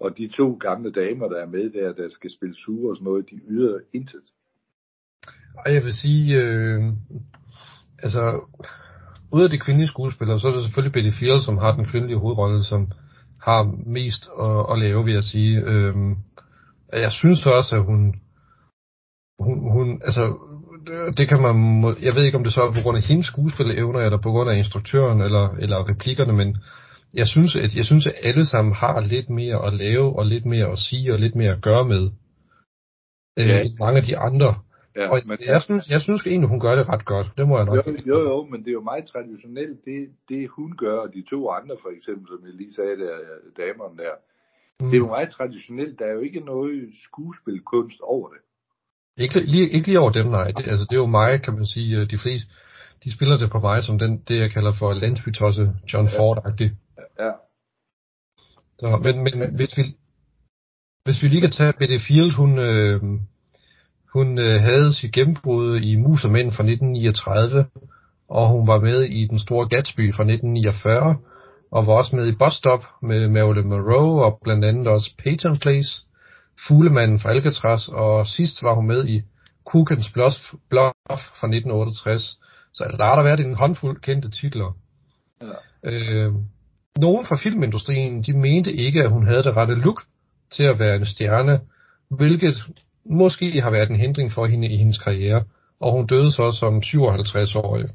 og 0.00 0.18
de 0.18 0.28
to 0.28 0.52
gamle 0.52 0.92
damer, 0.92 1.28
der 1.28 1.38
er 1.40 1.46
med 1.46 1.70
der, 1.70 1.92
der 1.92 2.08
skal 2.08 2.30
spille 2.30 2.54
sure 2.54 2.90
og 2.90 2.96
sådan 2.96 3.04
noget, 3.04 3.30
de 3.30 3.40
yder 3.48 3.80
intet. 3.92 4.26
Og 5.64 5.74
jeg 5.74 5.84
vil 5.84 5.92
sige, 5.92 6.36
øh, 6.42 6.82
altså, 7.98 8.40
ud 9.32 9.42
af 9.44 9.50
de 9.50 9.58
kvindelige 9.58 9.88
skuespillere, 9.88 10.40
så 10.40 10.48
er 10.48 10.52
det 10.52 10.62
selvfølgelig 10.64 10.92
Betty 10.92 11.18
Field, 11.18 11.40
som 11.40 11.58
har 11.58 11.76
den 11.76 11.86
kvindelige 11.86 12.18
hovedrolle, 12.18 12.62
som 12.64 12.88
har 13.40 13.62
mest 13.86 14.22
at, 14.46 14.72
at 14.72 14.78
lave, 14.78 15.04
vil 15.04 15.14
jeg 15.14 15.24
sige. 15.24 15.60
Øh, 15.60 15.94
jeg 16.92 17.12
synes 17.12 17.46
også, 17.46 17.76
at 17.76 17.84
hun, 17.84 18.14
hun, 19.38 19.72
hun 19.72 20.02
altså, 20.04 20.38
det 21.16 21.28
kan 21.28 21.40
man, 21.42 21.56
jeg 22.02 22.14
ved 22.14 22.24
ikke 22.24 22.38
om 22.38 22.44
det 22.44 22.52
så 22.52 22.62
er 22.62 22.72
på 22.72 22.82
grund 22.82 22.96
af 22.96 23.02
hendes 23.02 23.26
skuespillerevner, 23.26 24.00
eller 24.00 24.18
på 24.18 24.30
grund 24.30 24.50
af 24.50 24.56
instruktøren, 24.56 25.20
eller, 25.20 25.48
eller 25.58 25.88
replikkerne, 25.90 26.32
men 26.32 26.56
jeg 27.14 27.26
synes, 27.26 27.56
at, 27.56 27.76
jeg 27.76 27.84
synes, 27.84 28.06
at 28.06 28.14
alle 28.22 28.46
sammen 28.46 28.74
har 28.74 29.00
lidt 29.00 29.30
mere 29.30 29.66
at 29.66 29.72
lave, 29.72 30.18
og 30.18 30.26
lidt 30.26 30.46
mere 30.46 30.66
at 30.72 30.78
sige, 30.78 31.12
og 31.12 31.18
lidt 31.18 31.34
mere 31.34 31.52
at 31.52 31.62
gøre 31.62 31.84
med, 31.84 32.10
øh, 33.38 33.48
ja. 33.48 33.60
end 33.60 33.78
mange 33.78 33.98
af 34.00 34.04
de 34.04 34.18
andre. 34.18 34.54
Ja, 34.96 35.10
og 35.10 35.20
men, 35.26 35.38
jeg, 35.46 35.62
synes, 35.62 35.88
jeg 35.94 36.00
synes 36.00 36.26
egentlig, 36.26 36.48
hun 36.48 36.60
gør 36.60 36.74
det 36.76 36.88
ret 36.88 37.04
godt. 37.04 37.28
Det 37.36 37.48
må 37.48 37.56
jeg 37.58 37.66
nok 37.66 37.86
jo, 37.86 37.92
jo, 38.06 38.18
jo, 38.30 38.44
men 38.50 38.60
det 38.60 38.68
er 38.68 38.78
jo 38.80 38.88
meget 38.92 39.04
traditionelt, 39.12 39.84
det, 39.84 40.08
det 40.28 40.48
hun 40.48 40.76
gør, 40.76 40.96
og 41.04 41.08
de 41.14 41.22
to 41.30 41.50
andre 41.50 41.76
for 41.82 41.90
eksempel, 41.96 42.26
som 42.32 42.40
jeg 42.46 42.54
lige 42.54 42.74
sagde 42.74 42.96
der, 43.02 43.14
damerne 43.62 43.96
der, 44.02 44.14
Mm. 44.80 44.90
Det 44.90 44.96
er 44.96 44.98
jo 44.98 45.06
meget 45.06 45.30
traditionelt. 45.30 45.98
Der 45.98 46.04
er 46.04 46.12
jo 46.12 46.20
ikke 46.20 46.40
noget 46.40 46.90
skuespilkunst 47.04 48.00
over 48.00 48.28
det. 48.28 48.38
Ikke 49.16 49.40
lige, 49.40 49.70
ikke 49.70 49.86
lige 49.86 50.00
over 50.00 50.10
dem, 50.10 50.26
nej. 50.26 50.50
Det, 50.56 50.68
altså, 50.68 50.86
det 50.90 50.96
er 50.96 51.00
jo 51.00 51.06
mig, 51.06 51.42
kan 51.42 51.54
man 51.54 51.66
sige. 51.66 51.96
Øh, 51.98 52.10
de 52.10 52.18
fleste, 52.18 52.48
de 53.04 53.12
spiller 53.12 53.36
det 53.36 53.50
på 53.50 53.58
mig 53.58 53.82
som 53.84 53.98
den, 53.98 54.22
det, 54.28 54.36
jeg 54.40 54.50
kalder 54.50 54.72
for 54.78 54.92
landsbytosse 54.92 55.72
John 55.92 56.08
ja. 56.08 56.18
Ford-agtig. 56.18 56.70
Ja. 57.18 57.32
Så, 58.78 59.00
men, 59.02 59.24
men 59.24 59.54
hvis 59.54 59.76
vi, 59.78 59.82
hvis 61.04 61.22
vi 61.22 61.28
lige 61.28 61.40
kan 61.40 61.50
tage 61.50 61.72
Betty 61.78 61.98
Field, 62.06 62.32
hun, 62.32 62.58
øh, 62.58 63.02
hun 64.12 64.38
øh, 64.38 64.60
havde 64.60 64.94
sit 64.94 65.12
gennembrud 65.12 65.80
i 65.80 65.96
Mus 65.96 66.24
og 66.24 66.30
Mænd 66.30 66.52
fra 66.52 66.64
1939, 66.64 67.66
og 68.28 68.48
hun 68.48 68.66
var 68.66 68.80
med 68.80 69.02
i 69.02 69.26
Den 69.26 69.38
Store 69.38 69.68
Gatsby 69.68 70.14
fra 70.14 70.22
1949, 70.22 71.16
og 71.70 71.86
var 71.86 71.92
også 71.92 72.16
med 72.16 72.28
i 72.28 72.32
Bus 72.32 72.54
Stop 72.54 72.84
med 73.02 73.28
Marilyn 73.28 73.68
Monroe 73.68 74.24
og 74.24 74.40
blandt 74.44 74.64
andet 74.64 74.86
også 74.86 75.10
Peyton 75.18 75.58
Place, 75.58 76.06
Fuglemanden 76.68 77.20
fra 77.20 77.30
Alcatraz, 77.30 77.88
og 77.88 78.26
sidst 78.26 78.62
var 78.62 78.74
hun 78.74 78.86
med 78.86 79.06
i 79.06 79.22
Cookens 79.66 80.10
Bluff, 80.10 80.36
Bluff 80.70 81.22
fra 81.38 81.46
1968. 81.46 82.38
Så 82.74 82.84
altså, 82.84 82.96
der 82.96 83.04
har 83.04 83.16
der 83.16 83.22
været 83.22 83.40
en 83.40 83.54
håndfuld 83.54 84.00
kendte 84.00 84.30
titler. 84.30 84.76
Ja. 85.42 85.90
Øh, 85.90 86.32
nogen 86.98 87.26
fra 87.26 87.36
filmindustrien, 87.36 88.22
de 88.22 88.32
mente 88.32 88.72
ikke, 88.72 89.02
at 89.02 89.10
hun 89.10 89.26
havde 89.26 89.42
det 89.42 89.56
rette 89.56 89.74
look 89.74 90.02
til 90.50 90.62
at 90.62 90.78
være 90.78 90.96
en 90.96 91.06
stjerne, 91.06 91.60
hvilket 92.08 92.54
måske 93.04 93.60
har 93.60 93.70
været 93.70 93.90
en 93.90 93.96
hindring 93.96 94.32
for 94.32 94.46
hende 94.46 94.68
i 94.68 94.76
hendes 94.76 94.98
karriere. 94.98 95.44
og 95.80 95.92
hun 95.92 96.06
døde 96.06 96.32
så 96.32 96.52
som 96.52 96.76
57-årig. 96.78 97.88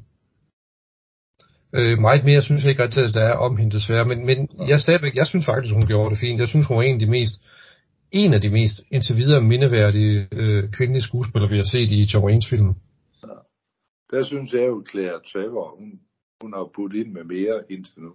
Øh, 1.78 1.98
meget 1.98 2.24
mere 2.24 2.42
synes 2.42 2.62
jeg 2.62 2.70
ikke 2.70 2.82
at 2.82 3.14
der 3.14 3.24
er 3.32 3.36
om 3.46 3.56
hende 3.56 3.76
desværre, 3.76 4.04
men, 4.04 4.26
men 4.26 4.38
jeg 4.68 4.80
stadigvæk, 4.80 5.14
jeg 5.14 5.26
synes 5.26 5.46
faktisk, 5.46 5.74
hun 5.74 5.86
gjorde 5.86 6.10
det 6.10 6.18
fint. 6.18 6.40
Jeg 6.40 6.48
synes, 6.48 6.66
hun 6.66 6.76
var 6.76 6.82
en 6.82 6.94
af 6.94 7.00
de 7.00 7.10
mest, 7.10 7.34
en 8.12 8.34
af 8.34 8.40
de 8.40 8.50
mest 8.50 8.76
indtil 8.90 9.16
videre 9.16 9.40
mindeværdige 9.40 10.28
øh, 10.32 10.70
kvindelige 10.70 11.02
skuespillere, 11.02 11.50
vi 11.50 11.56
har 11.56 11.68
set 11.72 11.90
i 11.90 12.08
John 12.14 12.26
Waynes 12.26 12.48
film. 12.50 12.74
Der 14.10 14.24
synes 14.24 14.52
jeg 14.52 14.66
jo, 14.66 14.84
Claire 14.90 15.20
Trevor, 15.32 15.76
hun, 15.78 16.00
hun 16.40 16.52
har 16.52 16.70
puttet 16.76 16.98
ind 17.00 17.12
med 17.12 17.24
mere 17.24 17.62
indtil 17.70 18.02
nu. 18.02 18.12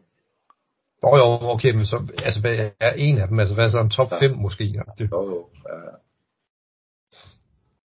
Åh 1.03 1.13
oh, 1.13 1.17
jo, 1.19 1.49
okay, 1.53 1.71
men 1.71 1.85
så, 1.85 1.97
altså, 2.25 2.41
hvad 2.41 2.69
er 2.79 2.93
en 2.93 3.17
af 3.17 3.27
dem? 3.27 3.39
Altså, 3.39 3.55
hvad 3.55 3.65
er 3.65 3.69
så 3.69 3.81
en 3.81 3.89
top 3.89 4.11
5 4.19 4.31
ja. 4.31 4.37
måske? 4.37 4.63
Ja. 4.63 4.83
Det. 4.97 5.11
Jo, 5.11 5.21
jo, 5.29 5.47
ja. 5.69 5.79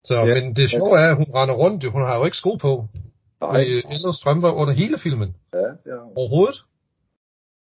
Så, 0.04 0.14
ja. 0.14 0.34
men 0.34 0.56
det 0.56 0.70
sjove 0.70 0.98
er, 0.98 1.10
at 1.10 1.16
hun 1.16 1.26
render 1.34 1.54
rundt, 1.54 1.84
hun 1.84 2.02
har 2.02 2.16
jo 2.18 2.24
ikke 2.24 2.36
sko 2.36 2.54
på. 2.60 2.88
Nej. 3.42 3.62
Eller 3.94 4.12
strømper 4.12 4.50
under 4.50 4.74
hele 4.74 4.98
filmen. 4.98 5.34
Ja, 5.54 5.68
ja. 5.90 5.98
Overhovedet. 6.16 6.58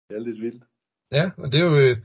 Det 0.09 0.15
er 0.17 0.19
lidt 0.19 0.41
vildt. 0.41 0.63
Ja, 1.11 1.29
og 1.37 1.51
det 1.51 1.61
er 1.61 1.65
jo, 1.65 1.75
øh, 1.75 1.97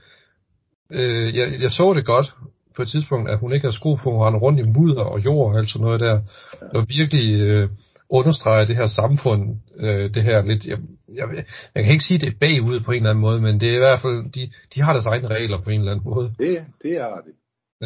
øh, 0.92 1.37
jeg, 1.37 1.61
jeg 1.61 1.71
så 1.71 1.92
det 1.97 2.06
godt 2.06 2.35
på 2.76 2.83
et 2.83 2.88
tidspunkt, 2.88 3.30
at 3.30 3.38
hun 3.38 3.52
ikke 3.52 3.66
har 3.66 3.73
sko 3.73 3.95
på, 3.95 4.11
hun 4.11 4.21
render 4.21 4.40
rundt 4.40 4.61
i 4.61 4.62
mudder 4.62 5.02
og 5.02 5.25
jord 5.25 5.52
og 5.52 5.59
alt 5.59 5.71
sådan 5.71 5.85
noget 5.85 6.00
der. 6.00 6.21
Ja. 6.62 6.78
Og 6.78 6.87
virkelig 6.88 7.40
øh, 7.40 7.68
understreger 8.09 8.64
det 8.64 8.76
her 8.76 8.87
samfund, 8.87 9.56
øh, 9.78 10.14
det 10.14 10.23
her 10.23 10.42
lidt, 10.42 10.66
jeg, 10.66 10.78
jeg, 11.14 11.45
jeg 11.75 11.85
kan 11.85 11.92
ikke 11.92 12.04
sige, 12.04 12.18
det 12.18 12.28
er 12.28 12.38
bagud 12.40 12.80
på 12.80 12.92
en 12.92 12.97
eller 12.97 13.11
anden 13.11 13.23
måde, 13.23 13.40
men 13.40 13.61
det 13.61 13.68
er 13.68 13.75
i 13.75 13.85
hvert 13.87 14.00
fald, 14.00 14.33
de, 14.33 14.52
de 14.75 14.83
har 14.83 14.92
deres 14.92 15.06
egne 15.06 15.28
regler 15.28 15.61
på 15.61 15.71
en 15.71 15.80
eller 15.80 15.92
anden 15.92 16.04
måde. 16.04 16.35
Det, 16.38 16.64
det 16.83 17.00
har 17.00 17.23
de. 17.26 17.33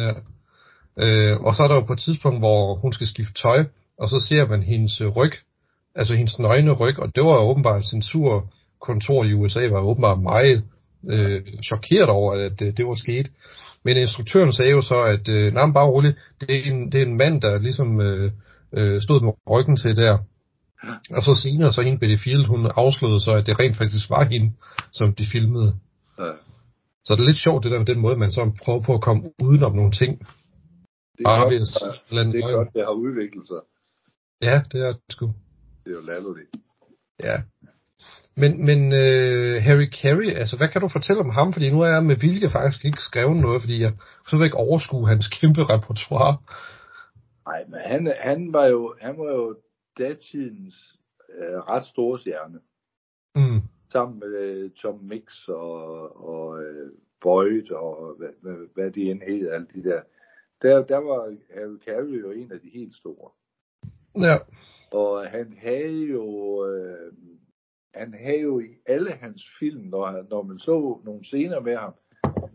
Ja. 0.01 0.13
Øh, 0.97 1.41
og 1.41 1.55
så 1.55 1.63
er 1.63 1.67
der 1.67 1.75
jo 1.75 1.81
på 1.81 1.93
et 1.93 1.99
tidspunkt, 1.99 2.39
hvor 2.39 2.75
hun 2.75 2.93
skal 2.93 3.07
skifte 3.07 3.33
tøj, 3.33 3.65
og 3.97 4.09
så 4.09 4.25
ser 4.29 4.47
man 4.47 4.63
hendes 4.63 5.01
ryg, 5.15 5.31
altså 5.95 6.15
hendes 6.15 6.39
nøgne 6.39 6.71
ryg, 6.71 6.99
og 6.99 7.15
det 7.15 7.23
var 7.23 7.37
åbenbart 7.37 7.83
censurkontor 7.83 9.23
i 9.23 9.33
USA, 9.33 9.67
var 9.67 9.79
åbenbart 9.79 10.19
meget 10.19 10.63
øh, 11.09 11.41
chokeret 11.63 12.09
over, 12.09 12.33
at 12.33 12.61
øh, 12.61 12.77
det 12.77 12.85
var 12.85 12.95
sket. 12.95 13.31
Men 13.83 13.97
instruktøren 13.97 14.53
sagde 14.53 14.71
jo 14.71 14.81
så, 14.81 15.03
at 15.03 15.29
øh, 15.29 15.53
nej, 15.53 15.71
bare 15.71 15.87
roligt, 15.87 16.17
det 16.41 16.49
er, 16.49 16.71
en, 16.71 16.91
det 16.91 17.01
er 17.01 17.05
en 17.05 17.17
mand, 17.17 17.41
der 17.41 17.59
ligesom 17.59 18.01
øh, 18.01 18.31
øh, 18.73 19.01
stod 19.01 19.21
med 19.21 19.33
ryggen 19.49 19.77
til 19.77 19.95
der. 19.95 20.17
Og 21.15 21.21
så 21.21 21.33
senere, 21.43 21.73
så 21.73 21.81
hende 21.81 21.99
Betty 21.99 22.23
Field, 22.23 22.45
hun 22.47 22.71
afslørede 22.75 23.21
så, 23.21 23.31
at 23.31 23.45
det 23.47 23.59
rent 23.59 23.77
faktisk 23.77 24.09
var 24.09 24.23
hende, 24.23 24.53
som 24.91 25.13
de 25.13 25.25
filmede. 25.31 25.75
Ja. 26.19 26.31
Så 27.05 27.15
det 27.15 27.21
er 27.21 27.25
lidt 27.25 27.37
sjovt, 27.37 27.63
det 27.63 27.71
der 27.71 27.77
med 27.77 27.85
den 27.85 27.99
måde, 27.99 28.17
man 28.17 28.31
så 28.31 28.51
prøver 28.63 28.81
på 28.81 28.93
at 28.93 29.01
komme 29.01 29.21
udenom 29.43 29.75
nogle 29.75 29.91
ting. 29.91 30.19
Det 31.17 31.25
er, 31.25 31.39
godt, 31.39 31.51
det, 31.51 32.33
det 32.33 32.43
er 32.43 32.51
godt, 32.51 32.73
det 32.73 32.81
har 32.81 32.95
udviklet 33.05 33.47
sig. 33.47 33.61
Ja, 34.41 34.61
det 34.71 34.81
er 34.87 34.91
det 34.91 35.01
sgu. 35.09 35.33
Det 35.83 35.91
er 35.91 35.95
jo 35.95 36.01
latterligt. 36.01 36.49
Ja. 37.23 37.41
Men, 38.35 38.65
men 38.65 38.79
uh, 39.01 39.63
Harry 39.65 39.89
Carey, 40.01 40.29
altså 40.41 40.57
hvad 40.57 40.67
kan 40.67 40.81
du 40.81 40.87
fortælle 40.87 41.19
om 41.19 41.29
ham? 41.29 41.53
Fordi 41.53 41.71
nu 41.71 41.81
er 41.81 41.87
jeg 41.87 42.03
med 42.03 42.15
vilje 42.15 42.49
faktisk 42.49 42.85
ikke 42.85 43.01
skrevet 43.01 43.37
noget, 43.37 43.61
fordi 43.61 43.81
jeg 43.81 43.93
så 44.27 44.43
ikke 44.43 44.57
overskue 44.57 45.07
hans 45.07 45.27
kæmpe 45.27 45.63
repertoire. 45.63 46.37
Nej, 47.45 47.65
men 47.67 47.79
han, 47.79 48.13
han, 48.19 48.53
var 48.53 48.65
jo, 48.65 48.95
han 49.01 49.17
var 49.17 49.31
jo 49.31 49.55
datidens 49.97 50.99
uh, 51.29 51.57
ret 51.71 51.85
store 51.85 52.19
stjerne. 52.19 52.59
Mm. 53.35 53.61
Sammen 53.91 54.19
med 54.19 54.63
uh, 54.63 54.71
Tom 54.71 54.99
Mix 55.01 55.47
og, 55.47 55.75
og 56.29 56.47
uh, 56.49 56.89
Boyd 57.21 57.71
og 57.71 58.15
hvad, 58.17 58.33
hvad, 58.41 58.57
hvad 58.73 58.91
de 58.91 59.11
end 59.11 59.21
hed, 59.21 59.49
alle 59.51 59.67
de 59.75 59.83
der. 59.83 60.01
Der, 60.61 60.83
der 60.85 60.97
var 60.97 61.35
Harry 61.55 61.77
Carey 61.85 62.21
jo 62.21 62.31
en 62.31 62.51
af 62.51 62.59
de 62.59 62.69
helt 62.73 62.95
store. 62.95 63.31
Ja. 64.15 64.37
Og 64.91 65.29
han 65.29 65.53
havde 65.57 66.05
jo, 66.05 66.25
øh, 66.67 67.13
han 67.93 68.13
havde 68.13 68.41
jo 68.41 68.59
i 68.59 68.67
alle 68.85 69.11
hans 69.11 69.43
film, 69.59 69.81
når, 69.81 70.25
når 70.29 70.43
man 70.43 70.59
så 70.59 70.99
nogle 71.03 71.25
scener 71.25 71.59
med 71.59 71.75
ham, 71.75 71.93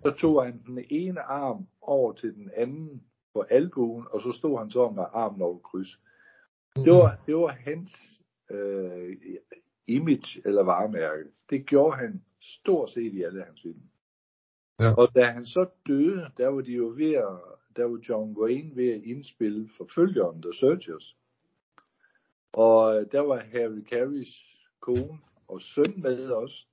så 0.02 0.14
tog 0.18 0.44
han 0.44 0.62
den 0.66 0.84
ene 0.90 1.20
arm 1.20 1.66
over 1.80 2.12
til 2.12 2.34
den 2.34 2.50
anden 2.56 3.02
på 3.34 3.44
albuen, 3.50 4.06
og 4.10 4.20
så 4.20 4.32
stod 4.32 4.58
han 4.58 4.70
så 4.70 4.90
med 4.90 5.04
armen 5.12 5.42
over 5.42 5.58
kryds. 5.58 6.00
Det 6.76 6.92
var, 6.92 7.18
det 7.26 7.36
var 7.36 7.48
hans 7.48 7.90
øh, 8.50 9.16
image 9.86 10.42
eller 10.44 10.62
varemærke. 10.62 11.24
Det 11.50 11.66
gjorde 11.66 11.96
han 11.96 12.22
stort 12.42 12.90
set 12.90 13.12
i 13.12 13.22
alle 13.22 13.44
hans 13.44 13.62
film. 13.62 13.82
Ja. 14.80 14.94
Og 14.94 15.14
da 15.14 15.30
han 15.30 15.46
så 15.46 15.66
døde, 15.86 16.30
der 16.36 16.48
var 16.48 16.60
de 16.60 16.72
jo 16.72 16.92
ved 16.96 17.12
at, 17.12 17.38
der 17.76 17.84
var 17.84 17.98
John 18.08 18.36
Wayne 18.38 18.76
ved 18.76 18.88
at 18.88 19.02
indspille 19.02 19.68
forfølgeren 19.76 20.42
The 20.42 20.52
Searchers. 20.54 21.16
Og 22.56 23.12
der 23.12 23.20
var 23.20 23.36
Harry 23.36 23.84
Careys 23.90 24.44
kone 24.80 25.18
og 25.48 25.62
søn 25.62 25.94
med 25.96 26.30
os. 26.30 26.68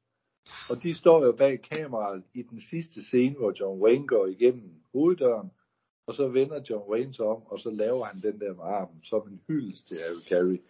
Og 0.69 0.83
de 0.83 0.93
står 0.93 1.25
jo 1.25 1.31
bag 1.31 1.61
kameraet 1.61 2.23
i 2.33 2.41
den 2.41 2.61
sidste 2.69 3.03
scene, 3.03 3.35
hvor 3.35 3.53
John 3.59 3.81
Wayne 3.81 4.07
går 4.07 4.25
igennem 4.25 4.71
hoveddøren. 4.93 5.51
Og 6.07 6.13
så 6.13 6.27
vender 6.27 6.61
John 6.69 6.91
Wayne 6.91 7.13
sig 7.13 7.25
om, 7.25 7.43
og 7.45 7.59
så 7.59 7.69
laver 7.69 8.05
han 8.05 8.21
den 8.21 8.39
der 8.39 8.53
med 8.53 8.63
armen 8.63 9.03
som 9.03 9.27
en 9.27 9.41
hyldest 9.47 9.87
til 9.87 9.97
Harry 9.97 10.21
Carey. 10.29 10.61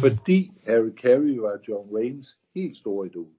Fordi 0.00 0.50
Harry 0.66 0.90
Carey 0.90 1.36
var 1.36 1.58
John 1.68 1.94
Waynes 1.94 2.38
helt 2.54 2.76
store 2.76 3.06
idol. 3.06 3.32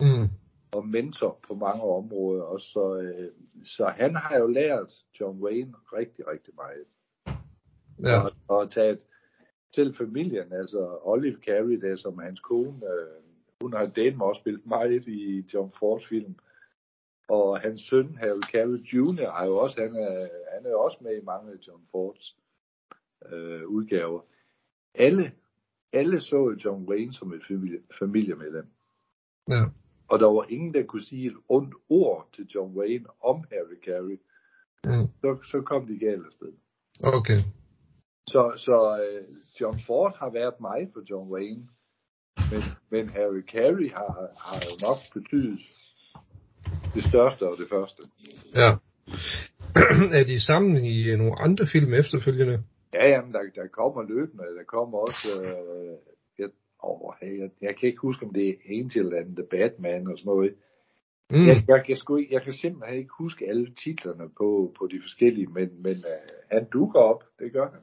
Mm. 0.00 0.28
Og 0.72 0.88
mentor 0.88 1.38
på 1.48 1.54
mange 1.54 1.82
områder 1.82 2.42
også. 2.42 2.66
Så, 2.66 3.00
øh, 3.00 3.30
så 3.64 3.86
han 3.86 4.16
har 4.16 4.38
jo 4.38 4.46
lært 4.46 4.90
John 5.20 5.42
Wayne 5.42 5.74
rigtig, 5.92 6.26
rigtig 6.26 6.54
meget. 6.54 6.86
Ja. 8.02 8.20
Og, 8.20 8.32
og 8.48 8.70
taget 8.70 8.98
selv 9.76 9.96
familien, 9.96 10.52
altså 10.52 10.98
Olive 11.02 11.38
Carey, 11.46 11.80
der 11.80 11.96
som 11.96 12.18
hans 12.18 12.40
kone, 12.40 12.76
øh, 12.92 13.22
hun 13.62 13.72
har 13.72 13.86
delt 13.86 14.22
også 14.22 14.40
spillet 14.40 14.66
meget 14.66 15.08
i 15.08 15.44
John 15.54 15.72
Fords 15.78 16.06
film. 16.06 16.34
Og 17.28 17.60
hans 17.60 17.80
søn, 17.80 18.16
Harry 18.16 18.40
Carey 18.52 18.78
Jr., 18.92 19.28
er 19.40 19.46
jo 19.46 19.56
også, 19.56 19.80
han 19.80 19.94
er, 19.94 20.28
han 20.54 20.66
er 20.66 20.70
jo 20.70 20.80
også 20.80 20.98
med 21.00 21.16
i 21.16 21.24
mange 21.24 21.52
af 21.52 21.58
John 21.66 21.82
Fords 21.90 22.36
øh, 23.32 23.66
udgaver. 23.66 24.20
Alle, 24.94 25.32
alle 25.92 26.20
så 26.20 26.56
John 26.64 26.88
Wayne 26.88 27.12
som 27.12 27.32
et 27.32 27.46
familie, 27.48 27.80
familiemedlem. 27.98 28.66
Ja. 29.48 29.62
Og 30.08 30.18
der 30.18 30.26
var 30.26 30.46
ingen, 30.48 30.74
der 30.74 30.82
kunne 30.82 31.02
sige 31.02 31.26
et 31.26 31.36
ondt 31.48 31.74
ord 31.88 32.28
til 32.32 32.46
John 32.54 32.76
Wayne 32.78 33.06
om 33.20 33.44
Harry 33.52 33.78
Carey. 33.84 34.20
Mm. 34.84 35.08
Så, 35.20 35.38
så 35.50 35.60
kom 35.60 35.86
de 35.86 35.98
galt 35.98 36.26
afsted. 36.26 36.52
Okay. 37.02 37.40
Så, 38.26 38.52
så 38.56 38.76
uh, 39.02 39.36
John 39.60 39.78
Ford 39.86 40.16
har 40.18 40.30
været 40.30 40.60
mig 40.60 40.88
for 40.92 41.02
John 41.10 41.32
Wayne, 41.32 41.68
men, 42.50 42.62
men 42.90 43.08
Harry 43.08 43.42
Carey 43.52 43.90
har, 43.90 44.10
har 44.46 44.58
jo 44.68 44.86
nok 44.86 44.98
betydet 45.14 45.60
det 46.94 47.04
største 47.04 47.42
og 47.50 47.56
det 47.58 47.68
første. 47.68 48.02
Ja. 48.54 48.70
er 50.18 50.24
de 50.24 50.40
sammen 50.40 50.84
i 50.84 51.16
nogle 51.16 51.40
andre 51.40 51.66
film 51.66 51.94
efterfølgende? 51.94 52.62
Ja, 52.94 53.08
jamen, 53.08 53.32
der, 53.32 53.40
der 53.54 53.66
kommer 53.66 54.02
løbende. 54.02 54.44
Der 54.58 54.64
kommer 54.66 54.98
også... 54.98 55.28
Øh, 55.42 55.96
jeg, 56.38 56.48
åh, 56.82 57.12
jeg, 57.22 57.50
jeg 57.60 57.76
kan 57.76 57.88
ikke 57.88 58.00
huske, 58.00 58.26
om 58.26 58.32
det 58.32 58.48
er 58.48 58.54
Angel 58.68 59.06
eller 59.06 59.34
The 59.38 59.46
Batman 59.50 60.06
og 60.12 60.18
sådan 60.18 60.30
noget. 60.30 60.54
Mm. 61.30 61.46
Jeg, 61.46 61.56
jeg, 61.68 61.84
jeg, 61.88 61.98
sgu, 61.98 62.20
jeg 62.30 62.42
kan 62.42 62.52
simpelthen 62.52 62.98
ikke 62.98 63.14
huske 63.18 63.48
alle 63.48 63.74
titlerne 63.84 64.28
på, 64.38 64.74
på 64.78 64.88
de 64.92 64.98
forskellige, 65.02 65.46
men, 65.46 65.82
men 65.82 65.96
uh, 65.96 66.26
han 66.50 66.64
dukker 66.72 67.00
op. 67.00 67.24
Det 67.38 67.52
gør 67.52 67.70
han. 67.70 67.80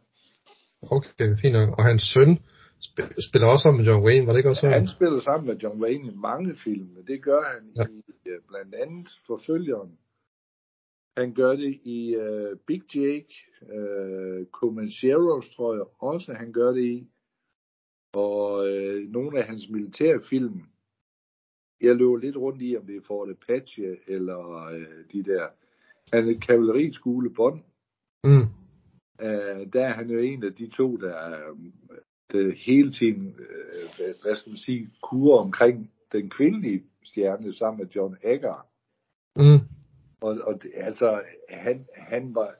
Okay, 0.92 1.36
fint 1.42 1.54
nok. 1.54 1.70
Og 1.78 1.84
hans 1.84 2.04
søn 2.14 2.40
spiller 3.28 3.48
også 3.48 3.64
sammen 3.64 3.80
med 3.82 3.92
John 3.92 4.06
Wayne, 4.06 4.28
var 4.28 4.34
det 4.34 4.40
ikke 4.40 4.50
også 4.50 4.68
ja, 4.68 4.74
Han 4.74 4.88
spiller 4.88 5.20
sammen 5.20 5.48
med 5.48 5.58
John 5.58 5.82
Wayne 5.82 6.08
i 6.12 6.16
mange 6.16 6.56
film, 6.64 6.88
men 6.96 7.04
det 7.08 7.24
gør 7.24 7.42
han 7.54 7.64
ja. 7.76 7.84
i 7.84 8.30
blandt 8.48 8.76
andet 8.76 9.10
Forfølgeren. 9.28 9.98
Han 11.18 11.34
gør 11.34 11.52
det 11.52 11.80
i 11.84 12.16
uh, 12.18 12.58
Big 12.68 12.96
Jake, 12.96 13.34
uh, 13.62 14.46
Comancheros 14.52 15.50
tror 15.56 15.74
jeg 15.76 15.86
også, 16.00 16.34
han 16.34 16.54
gør 16.54 16.72
det 16.72 16.84
i. 16.84 17.08
Og 18.14 18.58
uh, 18.58 19.12
nogle 19.12 19.40
af 19.40 19.48
hans 19.48 19.70
militærfilm, 19.70 20.62
jeg 21.82 21.96
løber 21.96 22.18
lidt 22.18 22.38
rundt 22.38 22.62
i, 22.62 22.78
om 22.78 22.86
det 22.86 22.96
er 22.96 23.08
Fort 23.08 23.30
Apache 23.30 23.98
eller 24.08 24.72
uh, 24.72 25.04
de 25.14 25.24
der. 25.24 25.48
Han 26.14 26.30
er 26.30 26.40
kavaleriskole 26.48 27.34
Bond. 27.34 27.62
Mm 28.24 28.63
øh, 29.24 29.74
der 29.74 29.86
er 29.86 29.94
han 29.94 30.10
jo 30.10 30.20
en 30.20 30.44
af 30.44 30.54
de 30.54 30.68
to, 30.68 30.98
der, 30.98 31.40
der 32.32 32.56
hele 32.66 32.92
tiden, 32.92 33.36
øh, 34.00 34.14
hvad 34.22 34.36
skal 34.36 34.50
man 34.50 34.58
sige, 34.58 34.90
kurer 35.02 35.40
omkring 35.40 35.92
den 36.12 36.30
kvindelige 36.30 36.84
stjerne 37.04 37.54
sammen 37.54 37.80
med 37.84 37.92
John 37.96 38.18
Egger. 38.24 38.68
Mm. 39.36 39.60
Og, 40.22 40.38
og 40.48 40.64
det, 40.64 40.72
altså, 40.76 41.22
han, 41.50 41.88
han 41.96 42.36
var 42.36 42.56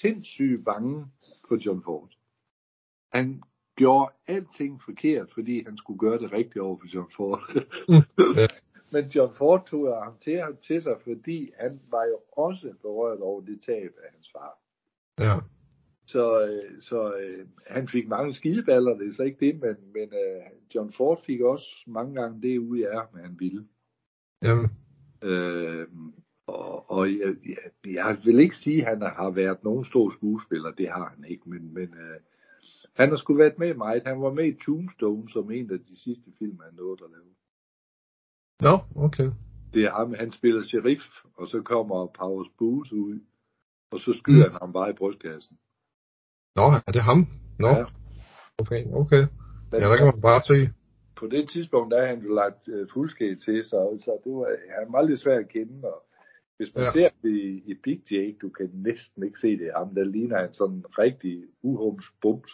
sindssygt 0.00 0.64
bange 0.64 1.06
for 1.48 1.56
John 1.66 1.82
Ford. 1.82 2.10
Han 3.12 3.42
gjorde 3.76 4.12
alting 4.26 4.82
forkert, 4.84 5.28
fordi 5.34 5.64
han 5.64 5.76
skulle 5.76 5.98
gøre 5.98 6.18
det 6.18 6.32
rigtigt 6.32 6.58
over 6.58 6.78
for 6.78 6.86
John 6.94 7.10
Ford. 7.16 7.40
Mm. 7.88 8.02
Men 8.92 9.04
John 9.04 9.34
Ford 9.34 9.66
tog 9.66 10.04
ham 10.04 10.18
til, 10.18 10.42
til 10.66 10.82
sig, 10.82 10.96
fordi 11.04 11.50
han 11.60 11.80
var 11.90 12.04
jo 12.04 12.18
også 12.32 12.74
berørt 12.82 13.20
over 13.20 13.40
det 13.40 13.60
tab 13.66 13.92
af 14.04 14.10
hans 14.12 14.30
far. 14.32 14.58
Ja. 15.18 15.36
Så, 16.06 16.46
øh, 16.46 16.80
så 16.80 17.14
øh, 17.14 17.46
han 17.66 17.88
fik 17.88 18.08
mange 18.08 18.32
skideballer, 18.32 18.94
det 18.98 19.08
er 19.08 19.12
så 19.12 19.22
ikke 19.22 19.46
det, 19.46 19.60
men, 19.60 19.76
men 19.92 20.02
øh, 20.02 20.42
John 20.74 20.92
Ford 20.92 21.24
fik 21.26 21.40
også 21.40 21.66
mange 21.86 22.22
gange 22.22 22.42
det 22.42 22.58
ud 22.58 22.78
af 22.78 22.94
ham, 22.94 23.20
han 23.20 23.36
ville. 23.38 23.66
Jamen. 24.42 24.70
Øh, 25.22 25.86
og, 26.46 26.90
og 26.90 27.10
jeg, 27.10 27.34
jeg, 27.46 27.94
jeg 27.94 28.18
vil 28.24 28.40
ikke 28.40 28.56
sige, 28.56 28.82
at 28.82 28.88
han 28.88 29.00
har 29.00 29.30
været 29.30 29.64
nogen 29.64 29.84
stor 29.84 30.10
skuespiller, 30.10 30.70
det 30.70 30.88
har 30.88 31.14
han 31.16 31.24
ikke, 31.24 31.50
men, 31.50 31.74
men 31.74 31.94
øh, 31.94 32.20
han 32.96 33.08
har 33.08 33.16
sgu 33.16 33.34
været 33.34 33.58
med 33.58 33.74
meget. 33.74 34.02
Han 34.06 34.22
var 34.22 34.32
med 34.32 34.46
i 34.46 34.58
Tombstone 34.64 35.28
som 35.28 35.50
en 35.50 35.70
af 35.70 35.78
de 35.78 35.96
sidste 35.96 36.30
film, 36.38 36.60
han 36.64 36.74
nåede 36.74 37.04
at 37.04 37.10
lave. 37.10 37.32
Nå, 38.60 39.04
okay. 39.04 39.30
Det 39.74 39.84
er 39.84 39.90
ham, 39.90 40.14
han 40.14 40.30
spiller 40.32 40.62
sheriff, 40.62 41.04
og 41.34 41.48
så 41.48 41.62
kommer 41.62 42.06
Powers 42.06 42.48
Booth 42.58 42.92
ud, 42.92 43.20
og 43.90 43.98
så 44.00 44.12
skyder 44.12 44.46
mm. 44.46 44.52
han 44.52 44.60
ham 44.60 44.72
bare 44.72 44.90
i 44.90 44.92
brystkassen. 44.92 45.58
Nå, 46.56 46.66
er 46.86 46.92
det 46.92 47.02
ham? 47.02 47.26
Nå. 47.58 47.68
Ja. 47.68 47.84
Okay, 48.58 48.84
okay. 48.92 49.24
Men, 49.70 49.80
ja, 49.80 49.88
der 49.88 49.96
kan 49.96 50.06
man 50.06 50.20
bare 50.20 50.42
se. 50.42 50.72
På 51.16 51.26
det 51.26 51.48
tidspunkt, 51.50 51.92
der 51.92 51.98
er 52.02 52.06
han 52.06 52.22
jo 52.22 52.34
lagt 52.34 52.68
uh, 52.68 52.88
fuldskæg 52.92 53.38
til, 53.44 53.64
så, 53.64 53.98
så 54.04 54.18
det 54.24 54.32
var, 54.32 54.56
han 54.78 54.90
meget 54.90 55.08
lidt 55.10 55.20
svært 55.20 55.40
at 55.40 55.48
kende, 55.48 55.88
og 55.88 56.02
hvis 56.56 56.74
man 56.74 56.84
ja. 56.84 56.90
ser 56.90 57.08
i, 57.24 57.62
i 57.66 57.74
Big 57.82 58.02
Jake, 58.10 58.36
du 58.42 58.48
kan 58.48 58.70
næsten 58.74 59.24
ikke 59.24 59.38
se 59.38 59.58
det 59.58 59.70
ham, 59.76 59.94
der 59.94 60.04
ligner 60.04 60.40
han 60.40 60.52
sådan 60.52 60.84
rigtig 60.98 61.44
uhums 61.62 62.04
bums. 62.22 62.52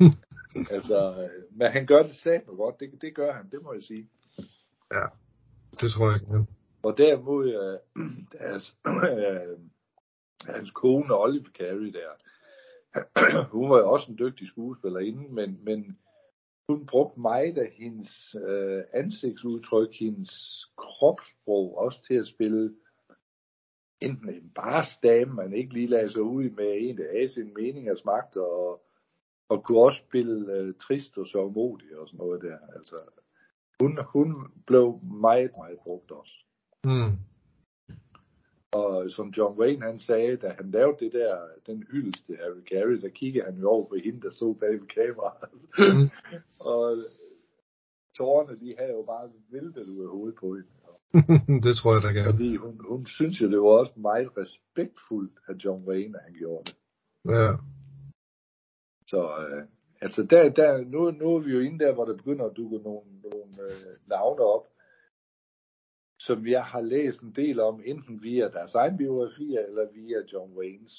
altså, 0.76 0.98
øh, 1.22 1.58
men 1.58 1.72
han 1.72 1.86
gør 1.86 2.02
det 2.02 2.16
sandt 2.16 2.46
godt, 2.46 2.80
det, 2.80 2.90
det 3.00 3.14
gør 3.14 3.32
han, 3.32 3.50
det 3.50 3.62
må 3.62 3.72
jeg 3.72 3.82
sige. 3.82 4.08
Ja, 4.92 5.06
det 5.80 5.90
tror 5.90 6.10
jeg 6.10 6.20
ikke. 6.20 6.34
Ja. 6.34 6.40
Og 6.82 6.98
derimod, 6.98 7.46
uh, 7.46 8.02
deres, 8.38 8.76
uh, 8.88 9.58
hans 10.54 10.70
kone 10.70 11.14
Olive 11.14 11.46
Carey 11.58 11.92
der, 11.92 12.10
hun 13.54 13.70
var 13.70 13.78
jo 13.78 13.90
også 13.90 14.10
en 14.10 14.18
dygtig 14.18 14.48
skuespillerinde, 14.48 15.28
men, 15.28 15.64
men 15.64 15.98
hun 16.68 16.86
brugte 16.86 17.20
meget 17.20 17.58
af 17.58 17.70
hendes 17.70 18.36
øh, 18.48 18.82
ansigtsudtryk, 18.92 19.94
hendes 20.00 20.30
kropssprog 20.76 21.78
også 21.78 22.02
til 22.06 22.14
at 22.14 22.26
spille 22.26 22.74
enten 24.00 24.28
en 24.28 24.52
bare 24.54 24.84
dame, 25.02 25.34
man 25.34 25.52
ikke 25.52 25.74
lige 25.74 25.86
lader 25.86 26.08
sig 26.08 26.22
ud 26.22 26.50
med 26.50 26.76
en, 26.80 26.98
der 26.98 27.22
af 27.22 27.30
sin 27.30 27.54
mening 27.54 27.90
og 27.90 27.98
smagt, 27.98 28.36
og, 28.36 28.82
og 29.48 29.64
kunne 29.64 29.80
også 29.80 29.98
spille 30.08 30.52
øh, 30.52 30.74
trist 30.74 31.18
og 31.18 31.26
sørgmodig 31.26 31.98
og 31.98 32.08
sådan 32.08 32.18
noget 32.18 32.42
der. 32.42 32.58
Altså, 32.76 32.96
hun, 33.80 33.98
hun 34.04 34.52
blev 34.66 35.00
meget, 35.02 35.50
meget 35.56 35.78
brugt 35.78 36.10
også. 36.10 36.34
Mm. 36.84 37.18
Og 38.74 39.10
som 39.10 39.28
John 39.36 39.58
Wayne 39.58 39.82
han 39.82 39.98
sagde, 39.98 40.36
da 40.36 40.48
han 40.48 40.70
lavede 40.70 40.96
det 41.04 41.12
der, 41.12 41.38
den 41.66 41.86
hyldest 41.90 42.26
til 42.26 42.36
Harry 42.36 42.62
Carey, 42.70 43.00
der 43.00 43.08
kiggede 43.08 43.44
han 43.44 43.54
jo 43.54 43.68
over 43.68 43.88
på 43.88 43.94
hende, 44.04 44.20
der 44.20 44.30
stod 44.30 44.54
bag 44.54 44.72
ved 44.72 44.86
kameraet. 44.86 45.50
Mm. 45.78 46.10
og 46.72 46.96
tårerne, 48.16 48.60
de 48.60 48.74
havde 48.78 48.92
jo 48.92 49.02
bare 49.02 49.30
væltet 49.50 49.88
ud 49.88 50.02
af 50.02 50.10
hovedet 50.10 50.36
på 50.40 50.54
hende. 50.54 50.68
det 51.66 51.76
tror 51.76 51.92
jeg 51.94 52.02
da 52.02 52.08
gerne. 52.08 52.32
Fordi 52.32 52.56
hun, 52.56 52.80
hun 52.88 53.06
synes 53.06 53.40
jo, 53.40 53.50
det 53.50 53.58
var 53.58 53.68
også 53.82 53.92
meget 53.96 54.28
respektfuldt 54.36 55.38
af 55.48 55.54
John 55.64 55.88
Wayne, 55.88 56.18
at 56.18 56.24
han 56.24 56.34
gjorde 56.34 56.64
det. 56.64 56.76
Ja. 57.28 57.50
Så 59.06 59.20
øh, 59.22 59.62
altså 60.00 60.22
der, 60.22 60.48
der, 60.48 60.84
nu, 60.84 61.10
nu 61.10 61.36
er 61.36 61.40
vi 61.40 61.52
jo 61.52 61.60
inde 61.60 61.84
der, 61.84 61.94
hvor 61.94 62.04
der 62.04 62.16
begynder 62.16 62.44
at 62.44 62.56
dukke 62.56 62.78
nogle, 62.78 63.06
nogle 63.22 63.52
øh, 63.62 63.96
navne 64.06 64.42
op, 64.42 64.66
som 66.26 66.46
jeg 66.46 66.64
har 66.64 66.80
læst 66.80 67.20
en 67.20 67.32
del 67.36 67.60
om, 67.60 67.80
enten 67.84 68.22
via 68.22 68.48
deres 68.48 68.74
egen 68.74 68.96
biografier, 68.96 69.60
eller 69.68 69.84
via 69.92 70.18
John 70.32 70.50
Waynes 70.58 70.96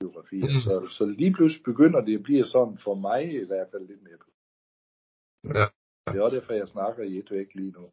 biografier. 0.00 0.50
Mm. 0.54 0.60
Så, 0.66 0.74
så 0.96 1.04
lige 1.06 1.32
pludselig 1.32 1.64
begynder 1.64 2.00
det 2.00 2.14
at 2.18 2.22
blive 2.22 2.44
sådan, 2.44 2.78
for 2.84 2.94
mig 2.94 3.22
i 3.42 3.46
hvert 3.46 3.68
fald 3.72 3.86
lidt 3.86 4.02
mere. 4.02 4.18
Ja. 5.58 5.66
Det 6.06 6.18
er 6.18 6.22
også 6.22 6.36
derfor, 6.36 6.52
jeg 6.52 6.68
snakker 6.68 7.02
i 7.02 7.18
et 7.18 7.30
væk 7.30 7.46
lige 7.54 7.74
nu. 7.78 7.84